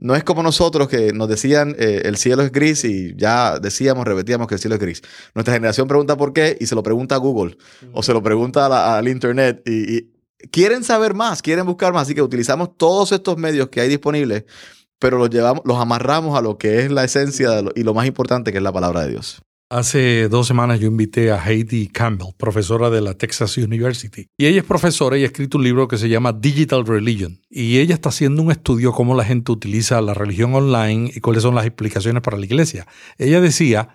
No 0.00 0.14
es 0.14 0.24
como 0.24 0.42
nosotros 0.42 0.88
que 0.88 1.12
nos 1.12 1.28
decían 1.28 1.74
eh, 1.78 2.02
el 2.04 2.16
cielo 2.16 2.42
es 2.42 2.52
gris 2.52 2.84
y 2.84 3.14
ya 3.16 3.58
decíamos, 3.58 4.06
repetíamos 4.06 4.46
que 4.46 4.54
el 4.54 4.60
cielo 4.60 4.74
es 4.76 4.80
gris. 4.80 5.02
Nuestra 5.34 5.54
generación 5.54 5.88
pregunta 5.88 6.16
por 6.16 6.32
qué 6.32 6.56
y 6.60 6.66
se 6.66 6.74
lo 6.74 6.82
pregunta 6.82 7.14
a 7.14 7.18
Google 7.18 7.56
o 7.92 8.02
se 8.02 8.12
lo 8.12 8.22
pregunta 8.22 8.96
al 8.96 9.08
Internet 9.08 9.62
y, 9.66 10.14
quieren 10.52 10.84
saber 10.84 11.14
más, 11.14 11.42
quieren 11.42 11.66
buscar 11.66 11.92
más. 11.92 12.02
Así 12.02 12.14
que 12.14 12.22
utilizamos 12.22 12.76
todos 12.76 13.12
estos 13.12 13.36
medios 13.38 13.68
que 13.68 13.80
hay 13.80 13.88
disponibles, 13.88 14.44
pero 14.98 15.18
los, 15.18 15.30
llevamos, 15.30 15.62
los 15.64 15.78
amarramos 15.78 16.38
a 16.38 16.42
lo 16.42 16.58
que 16.58 16.80
es 16.80 16.90
la 16.90 17.04
esencia 17.04 17.62
y 17.74 17.82
lo 17.82 17.94
más 17.94 18.06
importante 18.06 18.52
que 18.52 18.58
es 18.58 18.64
la 18.64 18.72
palabra 18.72 19.02
de 19.02 19.10
Dios. 19.10 19.42
Hace 19.68 20.28
dos 20.28 20.46
semanas 20.46 20.78
yo 20.78 20.86
invité 20.86 21.32
a 21.32 21.44
Heidi 21.44 21.88
Campbell, 21.88 22.28
profesora 22.36 22.88
de 22.88 23.00
la 23.00 23.14
Texas 23.14 23.58
University. 23.58 24.28
Y 24.38 24.46
ella 24.46 24.60
es 24.60 24.64
profesora 24.64 25.18
y 25.18 25.24
ha 25.24 25.26
escrito 25.26 25.58
un 25.58 25.64
libro 25.64 25.88
que 25.88 25.98
se 25.98 26.08
llama 26.08 26.32
Digital 26.32 26.86
Religion. 26.86 27.40
Y 27.50 27.78
ella 27.78 27.94
está 27.94 28.10
haciendo 28.10 28.42
un 28.42 28.52
estudio 28.52 28.92
cómo 28.92 29.16
la 29.16 29.24
gente 29.24 29.50
utiliza 29.50 30.00
la 30.00 30.14
religión 30.14 30.54
online 30.54 31.10
y 31.12 31.18
cuáles 31.18 31.42
son 31.42 31.56
las 31.56 31.66
explicaciones 31.66 32.22
para 32.22 32.38
la 32.38 32.44
iglesia. 32.44 32.86
Ella 33.18 33.40
decía 33.40 33.88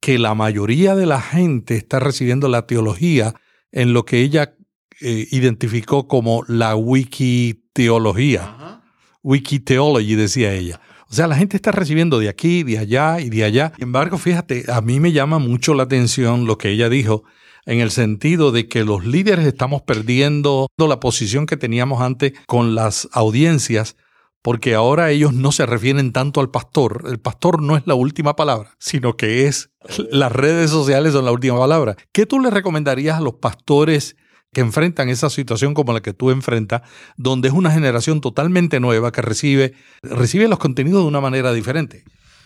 que 0.00 0.18
la 0.18 0.34
mayoría 0.34 0.96
de 0.96 1.04
la 1.04 1.20
gente 1.20 1.76
está 1.76 2.00
recibiendo 2.00 2.48
la 2.48 2.66
teología 2.66 3.34
en 3.70 3.92
lo 3.92 4.06
que 4.06 4.22
ella 4.22 4.54
eh, 5.02 5.28
identificó 5.30 6.08
como 6.08 6.42
la 6.48 6.74
wikiteología. 6.74 8.80
Wikiteology, 9.22 10.14
decía 10.14 10.54
ella. 10.54 10.80
O 11.10 11.14
sea, 11.14 11.26
la 11.26 11.36
gente 11.36 11.56
está 11.56 11.72
recibiendo 11.72 12.18
de 12.18 12.28
aquí, 12.28 12.62
de 12.62 12.78
allá 12.78 13.20
y 13.20 13.30
de 13.30 13.44
allá. 13.44 13.72
Sin 13.76 13.84
embargo, 13.84 14.18
fíjate, 14.18 14.64
a 14.70 14.80
mí 14.82 15.00
me 15.00 15.12
llama 15.12 15.38
mucho 15.38 15.72
la 15.74 15.84
atención 15.84 16.46
lo 16.46 16.58
que 16.58 16.70
ella 16.70 16.88
dijo 16.88 17.24
en 17.64 17.80
el 17.80 17.90
sentido 17.90 18.52
de 18.52 18.68
que 18.68 18.84
los 18.84 19.04
líderes 19.04 19.46
estamos 19.46 19.82
perdiendo 19.82 20.68
la 20.76 21.00
posición 21.00 21.46
que 21.46 21.56
teníamos 21.56 22.00
antes 22.02 22.32
con 22.46 22.74
las 22.74 23.08
audiencias, 23.12 23.96
porque 24.42 24.74
ahora 24.74 25.10
ellos 25.10 25.32
no 25.32 25.52
se 25.52 25.66
refieren 25.66 26.12
tanto 26.12 26.40
al 26.40 26.50
pastor. 26.50 27.04
El 27.08 27.18
pastor 27.18 27.62
no 27.62 27.76
es 27.76 27.86
la 27.86 27.94
última 27.94 28.36
palabra, 28.36 28.74
sino 28.78 29.16
que 29.16 29.46
es 29.46 29.70
las 30.10 30.32
redes 30.32 30.70
sociales 30.70 31.12
son 31.12 31.24
la 31.24 31.32
última 31.32 31.58
palabra. 31.58 31.96
¿Qué 32.12 32.26
tú 32.26 32.40
le 32.40 32.50
recomendarías 32.50 33.18
a 33.18 33.22
los 33.22 33.34
pastores 33.34 34.16
que 34.52 34.60
enfrentan 34.60 35.08
esa 35.08 35.30
situación 35.30 35.74
como 35.74 35.92
la 35.92 36.00
que 36.00 36.12
tú 36.12 36.30
enfrentas, 36.30 36.82
donde 37.16 37.48
es 37.48 37.54
una 37.54 37.70
generación 37.70 38.20
totalmente 38.20 38.80
nueva 38.80 39.12
que 39.12 39.22
recibe, 39.22 39.74
recibe 40.02 40.48
los 40.48 40.58
contenidos 40.58 41.02
de 41.02 41.08
una 41.08 41.20
manera 41.20 41.52
diferente. 41.52 42.04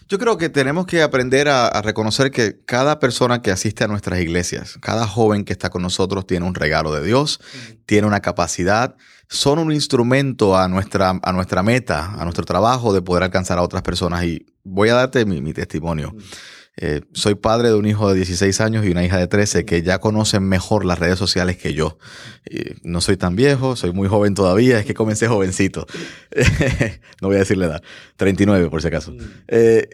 Yo 0.08 0.18
creo 0.18 0.36
que 0.36 0.48
tenemos 0.48 0.86
que 0.86 1.02
aprender 1.02 1.48
a, 1.48 1.80
reconocer 1.80 2.30
que 2.30 2.60
cada 2.66 2.98
persona 2.98 3.40
que 3.40 3.50
asiste 3.50 3.84
a 3.84 3.88
nuestras 3.88 4.20
iglesias, 4.20 4.78
cada 4.80 5.06
joven 5.06 5.44
que 5.44 5.52
está 5.52 5.70
con 5.70 5.82
nosotros 5.82 6.26
tiene 6.26 6.46
un 6.46 6.54
regalo 6.54 6.92
de 6.92 7.02
Dios, 7.02 7.40
tiene 7.86 8.06
una 8.06 8.20
capacidad, 8.20 8.96
son 9.28 9.58
un 9.58 9.72
instrumento 9.72 10.56
a 10.56 10.68
nuestra, 10.68 11.18
a 11.22 11.32
nuestra 11.32 11.62
meta, 11.62 12.12
a 12.20 12.24
nuestro 12.24 12.44
trabajo 12.44 12.92
de 12.92 13.00
poder 13.00 13.22
alcanzar 13.22 13.58
a 13.58 13.62
otras 13.62 13.82
personas. 13.82 14.24
Y 14.24 14.44
voy 14.64 14.90
a 14.90 14.94
darte 14.94 15.24
mi, 15.24 15.52
testimonio. 15.54 16.14
Eh, 16.78 17.02
soy 17.12 17.35
padre 17.35 17.68
de 17.68 17.74
un 17.74 17.87
hijo 17.87 18.08
de 18.08 18.16
16 18.16 18.61
años 18.62 18.87
y 18.87 18.90
una 18.90 19.04
hija 19.04 19.18
de 19.18 19.26
13 19.26 19.66
que 19.66 19.82
ya 19.82 19.98
conocen 19.98 20.44
mejor 20.44 20.85
las 20.85 20.98
redes 20.98 21.18
sociales 21.18 21.56
que 21.56 21.74
yo. 21.74 21.98
no 22.82 23.00
soy 23.00 23.16
tan 23.16 23.37
viejo, 23.37 23.76
soy 23.76 23.92
muy 23.92 24.08
joven 24.08 24.35
todavía, 24.35 24.78
es 24.78 24.87
que 24.87 24.94
comencé 24.94 25.28
jovencito. 25.28 25.87
no 27.20 27.28
voy 27.28 27.37
a 27.37 27.40
decirle 27.40 27.66
edad, 27.66 27.82
39 28.16 28.70
por 28.70 28.80
si 28.80 28.88
acaso. 28.88 29.12
Mm. 29.12 29.18
Eh, 29.48 29.88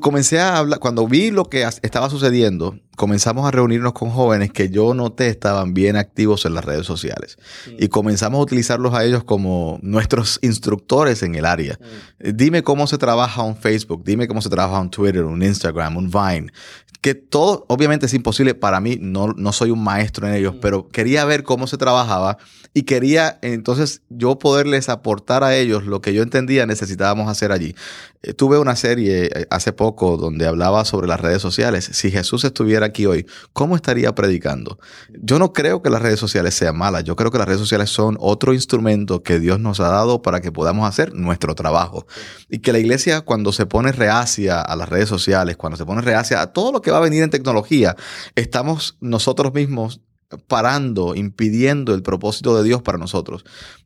comencé 0.00 0.40
a 0.40 0.58
hablar, 0.58 0.78
cuando 0.78 1.06
vi 1.06 1.30
lo 1.30 1.44
que 1.44 1.68
estaba 1.82 2.10
sucediendo, 2.10 2.78
comenzamos 2.96 3.46
a 3.46 3.50
reunirnos 3.50 3.92
con 3.92 4.10
jóvenes 4.10 4.52
que 4.52 4.70
yo 4.70 4.94
noté 4.94 5.28
estaban 5.28 5.74
bien 5.74 5.96
activos 5.96 6.44
en 6.44 6.54
las 6.54 6.64
redes 6.64 6.86
sociales. 6.86 7.38
Y 7.78 7.88
comenzamos 7.88 8.38
a 8.38 8.42
utilizarlos 8.42 8.94
a 8.94 9.04
ellos 9.04 9.24
como 9.24 9.78
nuestros 9.82 10.38
instructores 10.42 11.22
en 11.22 11.34
el 11.34 11.44
área. 11.44 11.78
Dime 12.18 12.62
cómo 12.62 12.86
se 12.86 12.98
trabaja 12.98 13.42
un 13.42 13.56
Facebook, 13.56 14.02
dime 14.04 14.28
cómo 14.28 14.42
se 14.42 14.50
trabaja 14.50 14.80
un 14.80 14.90
Twitter, 14.90 15.24
un 15.24 15.42
Instagram, 15.42 15.96
un 15.96 16.10
Vine 16.10 16.52
que 17.00 17.14
todo, 17.14 17.64
obviamente 17.68 18.06
es 18.06 18.14
imposible 18.14 18.54
para 18.54 18.80
mí, 18.80 18.98
no, 19.00 19.28
no 19.28 19.52
soy 19.52 19.70
un 19.70 19.82
maestro 19.82 20.26
en 20.26 20.34
ellos, 20.34 20.56
pero 20.60 20.88
quería 20.88 21.24
ver 21.24 21.44
cómo 21.44 21.66
se 21.68 21.76
trabajaba 21.76 22.38
y 22.74 22.82
quería 22.82 23.38
entonces 23.42 24.02
yo 24.08 24.38
poderles 24.38 24.88
aportar 24.88 25.44
a 25.44 25.56
ellos 25.56 25.84
lo 25.84 26.00
que 26.00 26.12
yo 26.12 26.22
entendía 26.22 26.66
necesitábamos 26.66 27.28
hacer 27.28 27.52
allí. 27.52 27.74
Eh, 28.22 28.32
tuve 28.34 28.58
una 28.58 28.74
serie 28.74 29.26
eh, 29.26 29.46
hace 29.50 29.72
poco 29.72 30.16
donde 30.16 30.46
hablaba 30.46 30.84
sobre 30.84 31.06
las 31.06 31.20
redes 31.20 31.42
sociales. 31.42 31.90
Si 31.92 32.10
Jesús 32.10 32.44
estuviera 32.44 32.86
aquí 32.86 33.06
hoy, 33.06 33.26
¿cómo 33.52 33.76
estaría 33.76 34.14
predicando? 34.14 34.78
Yo 35.20 35.38
no 35.38 35.52
creo 35.52 35.82
que 35.82 35.90
las 35.90 36.02
redes 36.02 36.20
sociales 36.20 36.54
sean 36.54 36.76
malas, 36.76 37.04
yo 37.04 37.16
creo 37.16 37.30
que 37.30 37.38
las 37.38 37.46
redes 37.46 37.60
sociales 37.60 37.90
son 37.90 38.16
otro 38.20 38.54
instrumento 38.54 39.22
que 39.22 39.40
Dios 39.40 39.60
nos 39.60 39.80
ha 39.80 39.88
dado 39.88 40.22
para 40.22 40.40
que 40.40 40.52
podamos 40.52 40.88
hacer 40.88 41.14
nuestro 41.14 41.54
trabajo. 41.54 42.06
Y 42.48 42.58
que 42.58 42.72
la 42.72 42.78
iglesia 42.78 43.22
cuando 43.22 43.52
se 43.52 43.66
pone 43.66 43.92
reacia 43.92 44.60
a 44.60 44.76
las 44.76 44.88
redes 44.88 45.08
sociales, 45.08 45.56
cuando 45.56 45.76
se 45.76 45.84
pone 45.84 46.02
reacia 46.02 46.40
a 46.40 46.52
todo 46.52 46.72
lo 46.72 46.80
que 46.80 46.90
va 46.90 46.98
a 46.98 47.02
venir 47.02 47.22
en 47.22 47.30
tecnología, 47.30 47.96
estamos 48.34 48.96
nosotros 49.00 49.54
mismos 49.54 50.00
parando, 50.46 51.14
impidiendo 51.14 51.94
el 51.94 52.02
propósito 52.02 52.56
de 52.56 52.64
Dios 52.64 52.82
para 52.82 52.98
nosotros. 52.98 53.44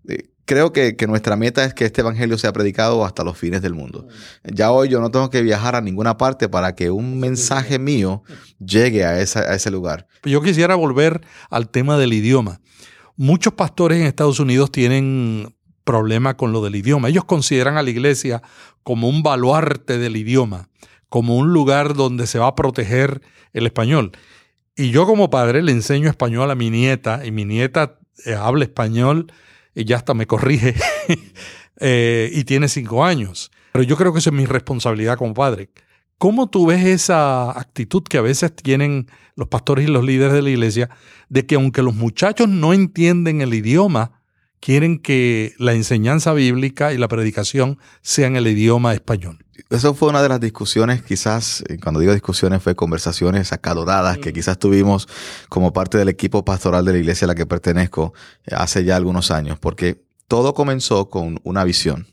Eh, 0.09 0.31
creo 0.45 0.73
que, 0.73 0.97
nuestra 1.07 1.37
meta 1.37 1.65
es 1.65 1.75
que 1.75 1.85
este 1.85 2.01
evangelio 2.01 2.39
sea 2.39 2.53
predicado 2.53 3.05
hasta 3.05 3.25
los 3.25 3.39
fines 3.39 3.63
del 3.63 3.75
mundo. 3.75 4.07
Ya 4.45 4.73
hoy 4.73 4.89
yo 4.89 5.01
no 5.01 5.11
tengo 5.11 5.31
que 5.31 5.43
viajar 5.43 5.77
a 5.77 5.81
ninguna 5.81 6.17
parte 6.17 6.49
para 6.49 6.75
que 6.75 6.91
un 6.91 7.21
mensaje 7.21 7.79
mío 7.79 8.23
llegue 8.59 9.05
a, 9.05 9.11
a 9.11 9.21
ese 9.21 9.71
lugar. 9.71 10.07
Yo 10.25 10.43
quisiera 10.43 10.75
volver 10.75 11.21
al 11.51 11.69
tema 11.69 11.99
del 11.99 12.13
idioma. 12.13 12.61
Muchos 13.17 13.53
pastores 13.53 14.01
en 14.01 14.07
Estados 14.07 14.41
Unidos 14.41 14.73
tienen 14.73 15.55
problema 15.85 16.37
con 16.37 16.53
lo 16.53 16.63
del 16.63 16.77
idioma. 16.77 17.09
Ellos 17.09 17.25
consideran 17.25 17.77
a 17.77 17.83
la 17.83 17.91
iglesia 17.91 18.43
como 18.83 19.09
un 19.09 19.23
baluarte 19.23 19.99
del 19.99 20.17
idioma 20.17 20.69
como 21.13 21.37
un 21.37 21.53
lugar 21.53 21.93
donde 21.93 22.27
se 22.27 22.39
va 22.39 22.47
a 22.47 22.55
proteger 22.55 23.21
el 23.53 23.67
español. 23.67 24.13
Y 24.77 24.91
yo 24.91 25.07
como 25.07 25.29
padre 25.29 25.63
le 25.63 25.73
enseño 25.73 26.09
español 26.09 26.51
a 26.51 26.55
mi 26.55 26.71
nieta 26.71 27.27
y 27.27 27.31
mi 27.31 27.45
nieta 27.45 27.99
eh, 28.25 28.35
habla 28.35 28.65
español 28.65 29.33
y 29.75 29.85
ya 29.85 29.97
hasta 29.97 30.15
me 30.15 30.27
corrige 30.27 30.75
eh, 31.81 32.31
y 32.33 32.45
tiene 32.45 32.69
cinco 32.69 33.05
años. 33.05 33.51
Pero 33.73 33.85
yo 33.85 33.97
creo 33.97 34.13
que 34.13 34.21
esa 34.21 34.31
es 34.31 34.37
mi 34.37 34.47
responsabilidad 34.47 35.19
como 35.19 35.35
padre. 35.35 35.71
¿Cómo 36.19 36.49
tú 36.49 36.67
ves 36.67 36.85
esa 36.87 37.51
actitud 37.59 38.03
que 38.03 38.19
a 38.19 38.23
veces 38.23 38.55
tienen 38.55 39.09
los 39.35 39.49
pastores 39.49 39.89
y 39.89 39.91
los 39.91 40.05
líderes 40.05 40.33
de 40.33 40.43
la 40.43 40.51
iglesia 40.51 40.91
de 41.29 41.47
que 41.47 41.57
aunque 41.57 41.83
los 41.83 41.95
muchachos 41.95 42.49
no 42.49 42.73
entienden 42.73 43.41
el 43.41 43.53
idioma, 43.55 44.22
quieren 44.63 45.01
que 45.01 45.55
la 45.59 45.73
enseñanza 45.73 46.33
bíblica 46.33 46.93
y 46.93 46.99
la 46.99 47.09
predicación 47.09 47.79
sean 48.01 48.37
el 48.37 48.47
idioma 48.47 48.95
español? 48.95 49.45
Eso 49.71 49.93
fue 49.93 50.09
una 50.09 50.23
de 50.23 50.29
las 50.29 50.41
discusiones, 50.41 51.03
quizás, 51.03 51.65
eh, 51.69 51.79
cuando 51.83 51.99
digo 51.99 52.13
discusiones, 52.13 52.63
fue 52.63 52.77
conversaciones 52.77 53.53
acaloradas 53.53 54.19
que 54.19 54.33
quizás 54.33 54.59
tuvimos 54.59 55.09
como 55.49 55.73
parte 55.73 55.99
del 55.99 56.09
equipo 56.09 56.45
pastoral 56.45 56.85
de 56.85 56.93
la 56.93 56.99
iglesia 56.99 57.25
a 57.25 57.29
la 57.29 57.35
que 57.35 57.45
pertenezco 57.45 58.15
eh, 58.47 58.55
hace 58.57 58.85
ya 58.85 58.95
algunos 58.95 59.33
años, 59.33 59.59
porque 59.59 60.01
todo 60.29 60.55
comenzó 60.55 61.11
con 61.11 61.41
una 61.43 61.65
visión. 61.65 62.07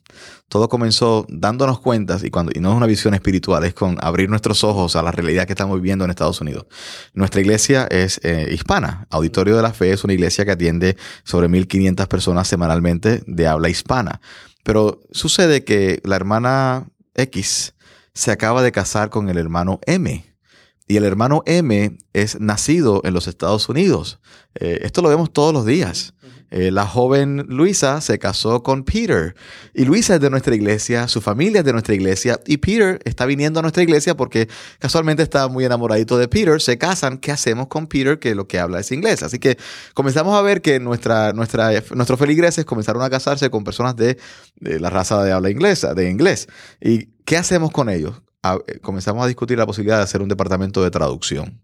Todo 0.49 0.67
comenzó 0.67 1.25
dándonos 1.29 1.79
cuentas, 1.79 2.23
y, 2.23 2.31
cuando, 2.31 2.51
y 2.53 2.59
no 2.59 2.71
es 2.71 2.77
una 2.77 2.87
visión 2.87 3.13
espiritual, 3.13 3.63
es 3.63 3.75
con 3.75 3.97
abrir 4.01 4.29
nuestros 4.29 4.63
ojos 4.63 4.95
a 4.95 5.03
la 5.03 5.11
realidad 5.11 5.45
que 5.45 5.53
estamos 5.53 5.77
viviendo 5.77 6.03
en 6.03 6.11
Estados 6.11 6.41
Unidos. 6.41 6.65
Nuestra 7.13 7.39
iglesia 7.39 7.87
es 7.89 8.19
eh, 8.23 8.49
hispana. 8.51 9.07
Auditorio 9.11 9.55
de 9.55 9.61
la 9.61 9.73
Fe 9.73 9.91
es 9.91 10.03
una 10.03 10.13
iglesia 10.13 10.45
que 10.45 10.51
atiende 10.51 10.97
sobre 11.23 11.47
1.500 11.47 12.07
personas 12.07 12.47
semanalmente 12.47 13.21
de 13.27 13.47
habla 13.47 13.69
hispana. 13.69 14.21
Pero 14.63 15.01
sucede 15.11 15.63
que 15.63 16.01
la 16.03 16.15
hermana 16.15 16.87
X 17.13 17.75
se 18.13 18.31
acaba 18.31 18.61
de 18.63 18.71
casar 18.71 19.09
con 19.09 19.29
el 19.29 19.37
hermano 19.37 19.79
M. 19.85 20.25
Y 20.87 20.97
el 20.97 21.05
hermano 21.05 21.43
M 21.45 21.95
es 22.13 22.39
nacido 22.39 23.01
en 23.05 23.13
los 23.13 23.27
Estados 23.27 23.69
Unidos. 23.69 24.19
Eh, 24.55 24.79
esto 24.81 25.03
lo 25.03 25.09
vemos 25.09 25.31
todos 25.31 25.53
los 25.53 25.65
días. 25.65 26.15
Eh, 26.51 26.71
la 26.71 26.85
joven 26.85 27.45
Luisa 27.47 28.01
se 28.01 28.17
casó 28.17 28.63
con 28.63 28.83
Peter. 28.83 29.35
Y 29.73 29.85
Luisa 29.85 30.15
es 30.15 30.21
de 30.21 30.29
nuestra 30.29 30.55
iglesia, 30.55 31.07
su 31.07 31.21
familia 31.21 31.59
es 31.59 31.65
de 31.65 31.73
nuestra 31.73 31.93
iglesia. 31.93 32.39
Y 32.45 32.57
Peter 32.57 32.99
está 33.05 33.25
viniendo 33.25 33.59
a 33.59 33.61
nuestra 33.61 33.83
iglesia 33.83 34.15
porque 34.15 34.49
casualmente 34.79 35.23
está 35.23 35.47
muy 35.47 35.65
enamoradito 35.65 36.17
de 36.17 36.27
Peter. 36.27 36.61
Se 36.61 36.77
casan. 36.77 37.17
¿Qué 37.17 37.31
hacemos 37.31 37.67
con 37.67 37.87
Peter? 37.87 38.19
Que 38.19 38.35
lo 38.35 38.47
que 38.47 38.59
habla 38.59 38.79
es 38.79 38.91
inglés. 38.91 39.23
Así 39.23 39.39
que 39.39 39.57
comenzamos 39.93 40.35
a 40.35 40.41
ver 40.41 40.61
que 40.61 40.79
nuestra, 40.79 41.33
nuestra, 41.33 41.71
nuestros 41.93 42.19
feligreses 42.19 42.65
comenzaron 42.65 43.03
a 43.03 43.09
casarse 43.09 43.49
con 43.49 43.63
personas 43.63 43.95
de, 43.95 44.17
la 44.59 44.89
raza 44.89 45.23
de 45.23 45.31
habla 45.31 45.49
inglesa, 45.49 45.93
de 45.93 46.09
inglés. 46.09 46.47
¿Y 46.81 47.07
qué 47.25 47.37
hacemos 47.37 47.71
con 47.71 47.89
ellos? 47.89 48.21
Eh, 48.43 48.79
comenzamos 48.81 49.23
a 49.23 49.27
discutir 49.27 49.57
la 49.57 49.65
posibilidad 49.65 49.97
de 49.97 50.03
hacer 50.03 50.21
un 50.21 50.29
departamento 50.29 50.83
de 50.83 50.91
traducción. 50.91 51.61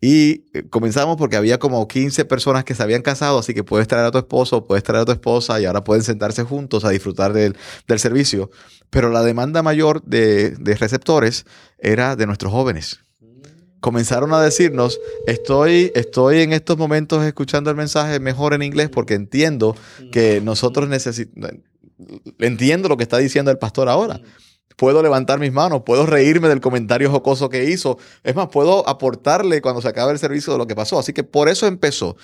Y 0.00 0.44
eh, 0.52 0.64
comenzamos 0.68 1.16
porque 1.16 1.36
había 1.36 1.58
como 1.58 1.86
15 1.88 2.24
personas 2.24 2.64
que 2.64 2.74
se 2.74 2.82
habían 2.82 3.02
casado, 3.02 3.38
así 3.38 3.54
que 3.54 3.64
puedes 3.64 3.88
traer 3.88 4.06
a 4.06 4.10
tu 4.10 4.18
esposo, 4.18 4.66
puedes 4.66 4.84
traer 4.84 5.02
a 5.02 5.04
tu 5.04 5.12
esposa 5.12 5.60
y 5.60 5.64
ahora 5.64 5.84
pueden 5.84 6.02
sentarse 6.02 6.42
juntos 6.42 6.84
a 6.84 6.90
disfrutar 6.90 7.32
del, 7.32 7.56
servicio. 7.96 8.50
Pero 8.90 9.10
la 9.10 9.22
demanda 9.22 9.62
mayor 9.62 10.02
de, 10.02 10.50
de, 10.50 10.74
receptores 10.74 11.46
era 11.78 12.16
de 12.16 12.26
nuestros 12.26 12.52
jóvenes. 12.52 13.00
Comenzaron 13.80 14.32
a 14.32 14.40
decirnos, 14.40 15.00
estoy, 15.26 15.92
estoy 15.94 16.40
en 16.40 16.52
estos 16.52 16.76
momentos 16.78 17.24
escuchando 17.24 17.70
el 17.70 17.76
mensaje 17.76 18.18
mejor 18.20 18.54
en 18.54 18.62
inglés 18.62 18.88
porque 18.88 19.14
entiendo 19.14 19.76
que 20.10 20.40
nosotros 20.40 20.88
necesitamos, 20.88 21.60
entiendo 22.38 22.88
lo 22.88 22.96
que 22.96 23.02
está 23.02 23.18
diciendo 23.18 23.50
el 23.50 23.58
pastor 23.58 23.88
ahora 23.88 24.20
puedo 24.76 25.02
levantar 25.02 25.38
mis 25.38 25.52
manos, 25.52 25.82
puedo 25.84 26.06
reírme 26.06 26.48
del 26.48 26.60
comentario 26.60 27.10
jocoso 27.10 27.48
que 27.48 27.64
hizo. 27.64 27.98
Es 28.22 28.34
más, 28.34 28.48
puedo 28.48 28.88
aportarle 28.88 29.60
cuando 29.60 29.80
se 29.80 29.88
acabe 29.88 30.12
el 30.12 30.18
servicio 30.18 30.52
de 30.52 30.58
lo 30.58 30.66
que 30.66 30.74
pasó. 30.74 30.98
Así 30.98 31.12
que 31.12 31.24
por 31.24 31.48
eso 31.48 31.66
empezó. 31.66 32.16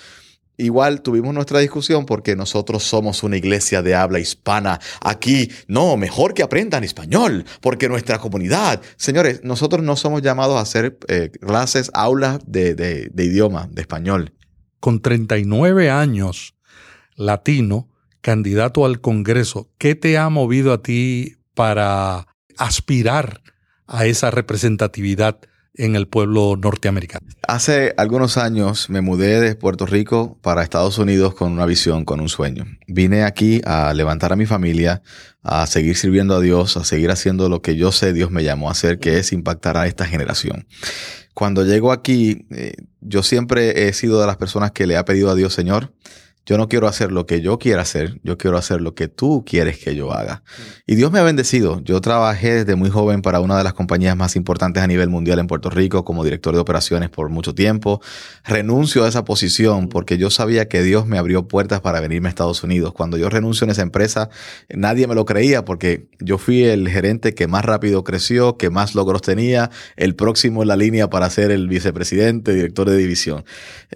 Igual 0.57 1.01
tuvimos 1.01 1.33
nuestra 1.33 1.59
discusión 1.59 2.05
porque 2.05 2.35
nosotros 2.35 2.83
somos 2.83 3.23
una 3.23 3.37
iglesia 3.37 3.81
de 3.81 3.95
habla 3.95 4.19
hispana. 4.19 4.79
Aquí, 5.01 5.49
no, 5.67 5.97
mejor 5.97 6.33
que 6.33 6.43
aprendan 6.43 6.83
español, 6.83 7.45
porque 7.61 7.89
nuestra 7.89 8.19
comunidad, 8.19 8.81
señores, 8.95 9.41
nosotros 9.43 9.81
no 9.81 9.95
somos 9.95 10.21
llamados 10.21 10.57
a 10.57 10.61
hacer 10.61 10.99
eh, 11.07 11.31
clases, 11.41 11.89
aulas 11.93 12.39
de, 12.45 12.75
de 12.75 13.25
idioma, 13.25 13.69
de 13.71 13.81
español. 13.81 14.33
Con 14.79 15.01
39 15.01 15.89
años, 15.89 16.53
latino, 17.15 17.89
candidato 18.21 18.85
al 18.85 19.01
Congreso, 19.01 19.69
¿qué 19.77 19.95
te 19.95 20.17
ha 20.17 20.29
movido 20.29 20.73
a 20.73 20.83
ti 20.83 21.37
para 21.55 22.27
aspirar 22.57 23.41
a 23.87 24.05
esa 24.05 24.31
representatividad 24.31 25.39
en 25.75 25.95
el 25.95 26.07
pueblo 26.07 26.55
norteamericano? 26.57 27.27
Hace 27.47 27.93
algunos 27.97 28.37
años 28.37 28.89
me 28.89 29.01
mudé 29.01 29.39
de 29.39 29.55
Puerto 29.55 29.85
Rico 29.85 30.37
para 30.41 30.63
Estados 30.63 30.97
Unidos 30.97 31.33
con 31.33 31.51
una 31.51 31.65
visión, 31.65 32.05
con 32.05 32.19
un 32.19 32.29
sueño. 32.29 32.65
Vine 32.87 33.23
aquí 33.23 33.61
a 33.65 33.93
levantar 33.93 34.33
a 34.33 34.35
mi 34.35 34.45
familia, 34.45 35.01
a 35.43 35.65
seguir 35.67 35.97
sirviendo 35.97 36.35
a 36.35 36.41
Dios, 36.41 36.77
a 36.77 36.83
seguir 36.83 37.11
haciendo 37.11 37.49
lo 37.49 37.61
que 37.61 37.75
yo 37.75 37.91
sé 37.91 38.13
Dios 38.13 38.31
me 38.31 38.43
llamó 38.43 38.69
a 38.69 38.73
hacer, 38.73 38.99
que 38.99 39.17
es 39.17 39.31
impactar 39.33 39.77
a 39.77 39.87
esta 39.87 40.05
generación. 40.05 40.67
Cuando 41.33 41.63
llego 41.65 41.91
aquí, 41.91 42.45
eh, 42.51 42.73
yo 42.99 43.23
siempre 43.23 43.87
he 43.87 43.93
sido 43.93 44.19
de 44.19 44.27
las 44.27 44.37
personas 44.37 44.71
que 44.71 44.85
le 44.85 44.97
ha 44.97 45.05
pedido 45.05 45.29
a 45.29 45.35
Dios, 45.35 45.53
Señor, 45.53 45.93
yo 46.45 46.57
no 46.57 46.67
quiero 46.67 46.87
hacer 46.87 47.11
lo 47.11 47.27
que 47.27 47.41
yo 47.41 47.59
quiera 47.59 47.83
hacer, 47.83 48.19
yo 48.23 48.37
quiero 48.37 48.57
hacer 48.57 48.81
lo 48.81 48.95
que 48.95 49.07
tú 49.07 49.43
quieres 49.45 49.77
que 49.77 49.95
yo 49.95 50.11
haga. 50.11 50.43
Y 50.87 50.95
Dios 50.95 51.11
me 51.11 51.19
ha 51.19 51.23
bendecido. 51.23 51.81
Yo 51.83 52.01
trabajé 52.01 52.53
desde 52.53 52.75
muy 52.75 52.89
joven 52.89 53.21
para 53.21 53.39
una 53.39 53.57
de 53.57 53.63
las 53.63 53.73
compañías 53.73 54.17
más 54.17 54.35
importantes 54.35 54.81
a 54.81 54.87
nivel 54.87 55.09
mundial 55.09 55.37
en 55.37 55.45
Puerto 55.45 55.69
Rico 55.69 56.03
como 56.03 56.23
director 56.23 56.55
de 56.55 56.59
operaciones 56.59 57.09
por 57.09 57.29
mucho 57.29 57.53
tiempo. 57.53 58.01
Renuncio 58.43 59.03
a 59.03 59.07
esa 59.07 59.23
posición 59.23 59.87
porque 59.87 60.17
yo 60.17 60.31
sabía 60.31 60.67
que 60.67 60.81
Dios 60.81 61.05
me 61.05 61.19
abrió 61.19 61.47
puertas 61.47 61.79
para 61.81 61.99
venirme 61.99 62.27
a 62.27 62.31
Estados 62.31 62.63
Unidos. 62.63 62.93
Cuando 62.93 63.17
yo 63.17 63.29
renuncio 63.29 63.65
en 63.65 63.71
esa 63.71 63.83
empresa, 63.83 64.29
nadie 64.69 65.05
me 65.05 65.13
lo 65.13 65.25
creía 65.25 65.63
porque 65.63 66.07
yo 66.19 66.39
fui 66.39 66.63
el 66.63 66.89
gerente 66.89 67.35
que 67.35 67.47
más 67.47 67.65
rápido 67.65 68.03
creció, 68.03 68.57
que 68.57 68.71
más 68.71 68.95
logros 68.95 69.21
tenía, 69.21 69.69
el 69.95 70.15
próximo 70.15 70.63
en 70.63 70.69
la 70.69 70.75
línea 70.75 71.07
para 71.09 71.29
ser 71.29 71.51
el 71.51 71.67
vicepresidente, 71.67 72.53
director 72.53 72.89
de 72.89 72.97
división. 72.97 73.45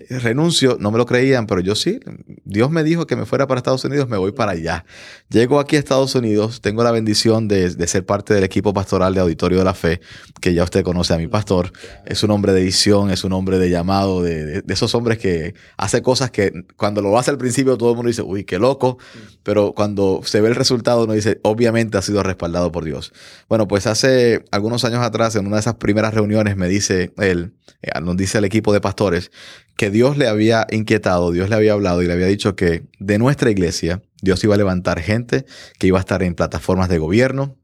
Renuncio, 0.10 0.78
no 0.80 0.92
me 0.92 1.00
lo 1.00 1.08
creían, 1.08 1.48
pero 1.48 1.62
yo 1.62 1.74
sí 1.74 2.00
Dios 2.44 2.72
me 2.72 2.84
dijo 2.84 3.08
que 3.08 3.16
me 3.16 3.26
fuera 3.26 3.48
para 3.48 3.60
Estados 3.60 3.84
Unidos, 3.86 4.10
me 4.10 4.18
voy 4.18 4.32
para 4.32 4.52
allá. 4.52 4.86
Llego 5.30 5.60
aquí 5.60 5.76
a 5.76 5.80
Estados 5.80 6.16
Unidos, 6.16 6.62
tengo 6.62 6.84
la 6.84 6.92
bendición 6.92 7.48
de, 7.48 7.70
ser 7.88 8.06
parte 8.06 8.34
del 8.34 8.44
equipo 8.44 8.74
pastoral 8.74 9.14
de 9.14 9.22
Auditorio 9.22 9.60
de 9.60 9.64
la 9.64 9.74
Fe, 9.74 10.02
que 10.42 10.54
ya 10.54 10.64
usted 10.64 10.84
conoce 10.84 11.14
a 11.14 11.18
mi 11.18 11.28
pastor. 11.28 11.72
Es 12.06 12.24
un 12.24 12.32
hombre 12.32 12.54
de 12.54 12.64
visión, 12.64 13.12
es 13.12 13.24
un 13.24 13.34
hombre 13.34 13.60
de 13.60 13.70
llamado, 13.70 14.22
de, 14.22 14.64
esos 14.68 14.94
hombres 14.96 15.18
que 15.18 15.56
hace 15.78 16.02
cosas 16.02 16.32
que 16.32 16.52
cuando 16.76 17.02
lo 17.02 17.18
hace 17.18 17.32
al 17.32 17.38
principio 17.38 17.78
todo 17.78 17.92
el 17.92 17.96
mundo 17.96 18.08
dice, 18.08 18.22
uy, 18.22 18.44
qué 18.44 18.60
loco, 18.60 18.98
pero 19.44 19.74
cuando 19.74 20.22
se 20.24 20.42
ve 20.42 20.50
el 20.50 20.56
resultado 20.56 21.04
uno 21.04 21.14
dice, 21.14 21.40
obviamente 21.44 21.98
ha 21.98 22.02
sido 22.02 22.24
respaldado 22.24 22.72
por 22.72 22.84
Dios. 22.84 23.14
Bueno, 23.48 23.68
pues 23.68 23.88
hace 23.88 24.44
algunos 24.52 24.86
años 24.86 25.02
atrás, 25.02 25.36
en 25.36 25.48
una 25.48 25.58
de 25.58 25.62
esas 25.62 25.76
primeras 25.76 26.14
reuniones, 26.14 26.58
me 26.58 26.68
dice 26.68 27.14
él, 27.18 27.54
eh, 27.82 28.00
nos 28.02 28.18
dice 28.18 28.38
el 28.38 28.46
equipo 28.46 28.74
de 28.74 28.82
pastores, 28.82 29.32
que 29.78 29.90
Dios 29.90 30.18
le 30.18 30.28
había 30.28 30.68
inquietado, 30.72 31.32
Dios 31.32 31.50
le 31.50 31.56
había 31.56 31.74
hablado 31.74 32.02
y 32.02 32.08
le 32.08 32.14
había 32.14 32.25
dicho 32.28 32.56
que 32.56 32.88
de 33.00 33.18
nuestra 33.18 33.52
iglesia 33.52 34.02
Dios 34.22 34.44
iba 34.44 34.56
a 34.56 34.58
levantar 34.58 35.00
gente 35.00 35.46
que 35.80 35.88
iba 35.88 35.98
a 35.98 36.02
estar 36.02 36.24
en 36.24 36.36
plataformas 36.36 36.90
de 36.90 36.98
gobierno. 36.98 37.58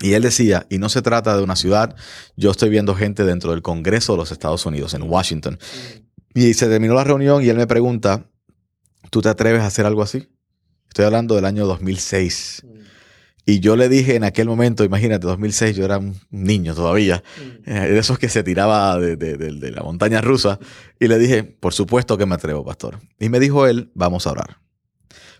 Y 0.00 0.14
él 0.14 0.22
decía, 0.22 0.66
y 0.70 0.78
no 0.78 0.88
se 0.88 1.02
trata 1.02 1.36
de 1.36 1.42
una 1.42 1.56
ciudad, 1.56 1.94
yo 2.36 2.50
estoy 2.50 2.70
viendo 2.70 2.94
gente 2.94 3.24
dentro 3.24 3.50
del 3.52 3.60
Congreso 3.60 4.12
de 4.12 4.18
los 4.18 4.32
Estados 4.32 4.64
Unidos, 4.64 4.94
en 4.94 5.02
Washington. 5.02 5.58
Y 6.34 6.54
se 6.54 6.68
terminó 6.68 6.94
la 6.94 7.04
reunión 7.04 7.44
y 7.44 7.48
él 7.48 7.56
me 7.56 7.66
pregunta, 7.66 8.26
¿tú 9.10 9.20
te 9.20 9.28
atreves 9.28 9.60
a 9.62 9.66
hacer 9.66 9.84
algo 9.84 10.02
así? 10.02 10.28
Estoy 10.88 11.04
hablando 11.04 11.34
del 11.34 11.44
año 11.44 11.66
2006. 11.66 12.62
Y 13.46 13.60
yo 13.60 13.76
le 13.76 13.88
dije 13.88 14.16
en 14.16 14.24
aquel 14.24 14.46
momento, 14.46 14.84
imagínate, 14.84 15.26
2006, 15.26 15.76
yo 15.76 15.84
era 15.84 15.98
un 15.98 16.14
niño 16.30 16.74
todavía, 16.74 17.22
mm. 17.66 17.70
eh, 17.70 17.88
de 17.90 17.98
esos 17.98 18.18
que 18.18 18.28
se 18.28 18.42
tiraba 18.42 18.98
de, 18.98 19.72
la 19.74 19.82
montaña 19.82 20.20
rusa, 20.20 20.58
y 20.98 21.08
le 21.08 21.18
dije, 21.18 21.42
por 21.44 21.72
supuesto 21.72 22.18
que 22.18 22.26
me 22.26 22.34
atrevo, 22.34 22.64
pastor. 22.64 22.98
Y 23.18 23.28
me 23.28 23.40
dijo 23.40 23.66
él, 23.66 23.90
vamos 23.94 24.26
a 24.26 24.32
orar. 24.32 24.58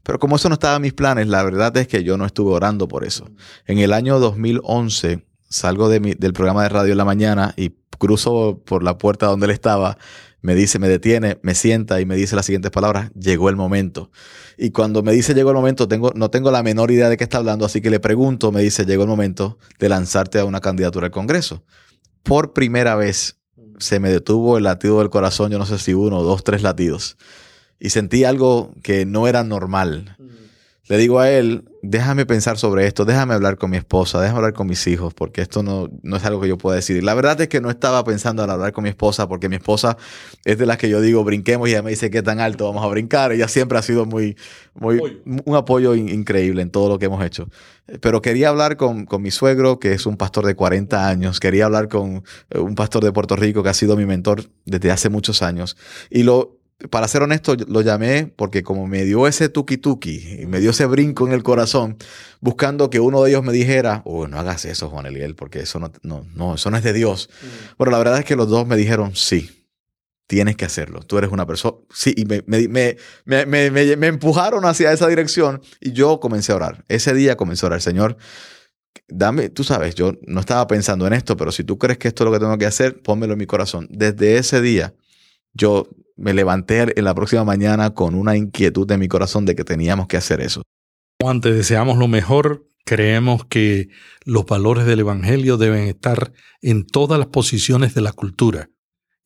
Pero 0.03 0.19
como 0.19 0.37
eso 0.37 0.49
no 0.49 0.55
estaba 0.55 0.77
en 0.77 0.83
mis 0.83 0.95
planes, 0.95 1.29
la 1.29 1.43
verdad 1.43 1.77
es 1.77 1.87
que 1.87 2.03
yo 2.03 2.17
no 2.17 2.25
estuve 2.25 2.53
orando 2.53 2.89
por 2.89 3.05
eso. 3.05 3.29
En 3.67 3.79
el 3.79 3.93
año 3.93 4.19
2011 4.19 5.27
salgo 5.51 5.89
de 5.89 5.99
del 6.19 6.33
programa 6.33 6.63
de 6.63 6.69
radio 6.69 6.93
en 6.93 6.99
la 6.99 7.05
mañana 7.05 7.53
y 7.57 7.71
cruzo 7.99 8.63
por 8.65 8.83
la 8.83 8.97
puerta 8.99 9.27
donde 9.27 9.47
él 9.47 9.53
estaba 9.53 9.99
me 10.43 10.55
dice, 10.55 10.79
me 10.79 10.89
detiene, 10.89 11.39
me 11.43 11.55
sienta 11.55 12.01
y 12.01 12.07
me 12.07 12.17
dice 12.17 12.37
las 12.37 12.47
siguientes 12.47 12.71
palabras, 12.71 13.11
llegó 13.15 13.49
el 13.49 13.57
momento. 13.57 14.11
Y 14.57 14.71
cuando 14.71 15.03
me 15.03 15.13
dice 15.13 15.35
llegó 15.35 15.51
el 15.51 15.57
momento, 15.57 15.89
tengo, 15.89 16.13
no 16.15 16.31
tengo 16.31 16.51
la 16.51 16.63
menor 16.63 16.91
idea 16.91 17.09
de 17.09 17.17
qué 17.17 17.25
está 17.25 17.39
hablando, 17.39 17.65
así 17.65 17.81
que 17.81 17.91
le 17.91 18.01
pregunto, 18.01 18.53
me 18.53 18.63
dice, 18.63 18.85
llegó 18.85 19.03
el 19.03 19.09
momento 19.09 19.59
de 19.79 19.89
lanzarte 19.89 20.39
a 20.39 20.45
una 20.45 20.61
candidatura 20.61 21.07
al 21.07 21.13
Congreso. 21.13 21.65
Por 22.23 22.53
primera 22.53 22.97
vez 22.97 23.39
se 23.79 23.99
me 23.99 24.11
detuvo 24.11 24.59
el 24.59 24.65
latido 24.65 24.99
del 24.99 25.11
corazón, 25.11 25.51
yo 25.51 25.59
no 25.59 25.67
sé 25.67 25.79
si 25.79 25.95
uno, 25.95 26.23
dos, 26.23 26.45
tres 26.45 26.63
latidos. 26.63 27.17
Y 27.79 27.91
sentí 27.91 28.25
algo 28.25 28.75
que 28.83 29.07
no 29.07 29.27
era 29.27 29.43
normal. 29.43 30.17
Le 30.91 30.99
digo 30.99 31.21
a 31.21 31.31
él, 31.31 31.63
déjame 31.83 32.27
pensar 32.27 32.59
sobre 32.59 32.85
esto, 32.85 33.05
déjame 33.05 33.35
hablar 33.35 33.59
con 33.59 33.71
mi 33.71 33.77
esposa, 33.77 34.21
déjame 34.21 34.39
hablar 34.39 34.55
con 34.55 34.67
mis 34.67 34.89
hijos, 34.89 35.15
porque 35.15 35.41
esto 35.41 35.63
no, 35.63 35.89
no 36.03 36.17
es 36.17 36.25
algo 36.25 36.41
que 36.41 36.49
yo 36.49 36.59
pueda 36.59 36.75
decidir. 36.75 37.05
La 37.05 37.15
verdad 37.15 37.41
es 37.41 37.47
que 37.47 37.61
no 37.61 37.71
estaba 37.71 38.03
pensando 38.03 38.43
en 38.43 38.51
hablar 38.51 38.73
con 38.73 38.83
mi 38.83 38.91
esposa, 38.91 39.29
porque 39.29 39.49
mi 39.49 39.55
esposa 39.55 39.97
es 40.45 40.59
de 40.59 40.67
las 40.67 40.79
que 40.79 40.89
yo 40.89 41.01
digo, 41.01 41.23
brinquemos, 41.23 41.69
y 41.69 41.71
ella 41.71 41.83
me 41.83 41.91
dice, 41.91 42.11
¿qué 42.11 42.25
tan 42.25 42.41
alto 42.41 42.65
vamos 42.65 42.85
a 42.85 42.89
brincar? 42.89 43.31
Ella 43.31 43.47
siempre 43.47 43.79
ha 43.79 43.83
sido 43.83 44.05
muy, 44.05 44.37
muy 44.75 45.23
un 45.45 45.55
apoyo 45.55 45.95
increíble 45.95 46.61
en 46.61 46.71
todo 46.71 46.89
lo 46.89 46.99
que 46.99 47.05
hemos 47.05 47.25
hecho. 47.25 47.49
Pero 48.01 48.21
quería 48.21 48.49
hablar 48.49 48.77
con, 48.77 49.07
con 49.07 49.23
mi 49.23 49.31
suegro, 49.31 49.79
que 49.79 49.93
es 49.93 50.07
un 50.07 50.17
pastor 50.17 50.45
de 50.45 50.57
40 50.57 51.07
años, 51.07 51.39
quería 51.39 51.67
hablar 51.67 51.87
con 51.87 52.25
eh, 52.51 52.59
un 52.59 52.75
pastor 52.75 53.05
de 53.05 53.13
Puerto 53.13 53.37
Rico, 53.37 53.63
que 53.63 53.69
ha 53.69 53.75
sido 53.75 53.97
mi 53.97 54.07
mentor 54.07 54.47
desde 54.65 54.91
hace 54.91 55.09
muchos 55.09 55.41
años. 55.43 55.77
Y 56.11 56.25
lo, 56.25 56.60
para 56.89 57.09
ser 57.09 57.23
honesto, 57.23 57.57
lo 57.69 57.83
llamé 57.83 58.33
porque 58.35 58.63
como 58.63 58.87
me 58.87 59.05
dio 59.05 59.27
ese 59.27 59.49
tuki 59.49 59.77
tuki 59.77 60.41
y 60.43 60.47
me 60.47 60.61
dio 60.61 60.71
ese 60.71 60.87
brinco 60.87 61.27
en 61.27 61.33
el 61.33 61.43
corazón, 61.43 61.99
buscando 62.41 62.89
que 62.89 63.01
uno 63.01 63.23
de 63.23 63.31
ellos 63.31 63.45
me 63.45 63.53
dijera, 63.53 64.03
oh, 64.07 64.27
no 64.27 64.39
hagas 64.39 64.65
eso, 64.65 64.89
Juan 64.89 65.07
Eliel, 65.07 65.35
porque 65.35 65.61
eso 65.61 65.79
no, 65.79 65.93
no, 66.03 66.27
no, 66.35 66.55
eso 66.55 66.71
no 66.71 66.77
es 66.77 66.83
de 66.83 66.93
Dios. 66.93 67.29
Mm. 67.43 67.47
Bueno, 67.77 67.91
la 67.93 67.99
verdad 67.99 68.19
es 68.21 68.25
que 68.25 68.37
los 68.37 68.49
dos 68.49 68.67
me 68.67 68.77
dijeron, 68.77 69.15
sí, 69.15 69.51
tienes 70.27 70.57
que 70.57 70.65
hacerlo. 70.65 71.01
Tú 71.01 71.19
eres 71.19 71.31
una 71.33 71.47
persona, 71.47 71.77
sí, 71.93 72.15
y 72.17 72.25
me, 72.25 72.43
me, 72.47 72.97
me, 73.27 73.71
me, 73.71 74.07
empujaron 74.07 74.65
hacia 74.65 74.93
esa 74.93 75.09
dirección 75.09 75.61
y 75.81 75.93
yo 75.93 76.21
comencé 76.21 76.53
a 76.53 76.57
orar. 76.57 76.85
Ese 76.89 77.13
día 77.15 77.37
comencé 77.37 77.67
a 77.67 77.69
orar, 77.69 77.83
Señor, 77.83 78.17
dame, 79.09 79.49
tú 79.49 79.65
sabes, 79.65 79.95
yo 79.97 80.13
no 80.27 80.41
estaba 80.41 80.67
pensando 80.67 81.07
en 81.07 81.13
esto, 81.13 81.37
pero 81.37 81.53
si 81.53 81.65
tú 81.65 81.79
crees 81.79 81.99
que 81.99 82.09
esto 82.09 82.23
es 82.23 82.27
lo 82.27 82.33
que 82.33 82.39
tengo 82.39 82.57
que 82.59 82.67
hacer, 82.67 83.03
pónmelo 83.03 83.33
en 83.35 83.41
mi 83.41 83.47
corazón. 83.47 83.89
Desde 83.91 84.39
ese 84.39 84.61
día, 84.61 84.95
yo 85.53 85.89
me 86.21 86.35
levanté 86.35 86.99
en 86.99 87.05
la 87.05 87.15
próxima 87.15 87.45
mañana 87.45 87.91
con 87.95 88.15
una 88.15 88.37
inquietud 88.37 88.91
en 88.91 89.01
mi 89.01 89.09
corazón 89.09 89.47
de 89.47 89.55
que 89.55 89.65
teníamos 89.65 90.07
que 90.07 90.17
hacer 90.17 90.41
eso. 90.41 90.63
Antes 91.25 91.55
deseamos 91.55 91.99
lo 91.99 92.09
mejor, 92.09 92.67
creemos 92.85 93.45
que 93.45 93.89
los 94.25 94.47
valores 94.47 94.87
del 94.87 95.01
Evangelio 95.01 95.57
deben 95.57 95.89
estar 95.89 96.33
en 96.63 96.87
todas 96.87 97.19
las 97.19 97.29
posiciones 97.29 97.95
de 97.95 98.01
la 98.01 98.13
cultura 98.13 98.69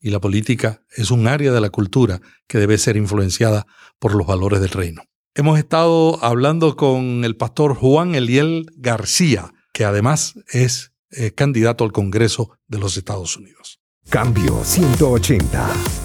y 0.05 0.11
la 0.11 0.19
política 0.19 0.83
es 0.95 1.09
un 1.09 1.27
área 1.27 1.51
de 1.51 1.61
la 1.61 1.71
cultura 1.71 2.21
que 2.47 2.59
debe 2.59 2.77
ser 2.77 2.95
influenciada 2.95 3.65
por 3.97 4.13
los 4.13 4.27
valores 4.27 4.61
del 4.61 4.69
reino. 4.69 5.01
Hemos 5.33 5.57
estado 5.57 6.23
hablando 6.23 6.75
con 6.75 7.25
el 7.25 7.35
pastor 7.35 7.73
Juan 7.73 8.13
Eliel 8.13 8.67
García, 8.77 9.51
que 9.73 9.83
además 9.83 10.35
es 10.49 10.93
eh, 11.09 11.31
candidato 11.31 11.83
al 11.83 11.91
Congreso 11.91 12.51
de 12.67 12.77
los 12.77 12.97
Estados 12.97 13.35
Unidos. 13.35 13.79
Cambio 14.09 14.63
180. 14.63 16.04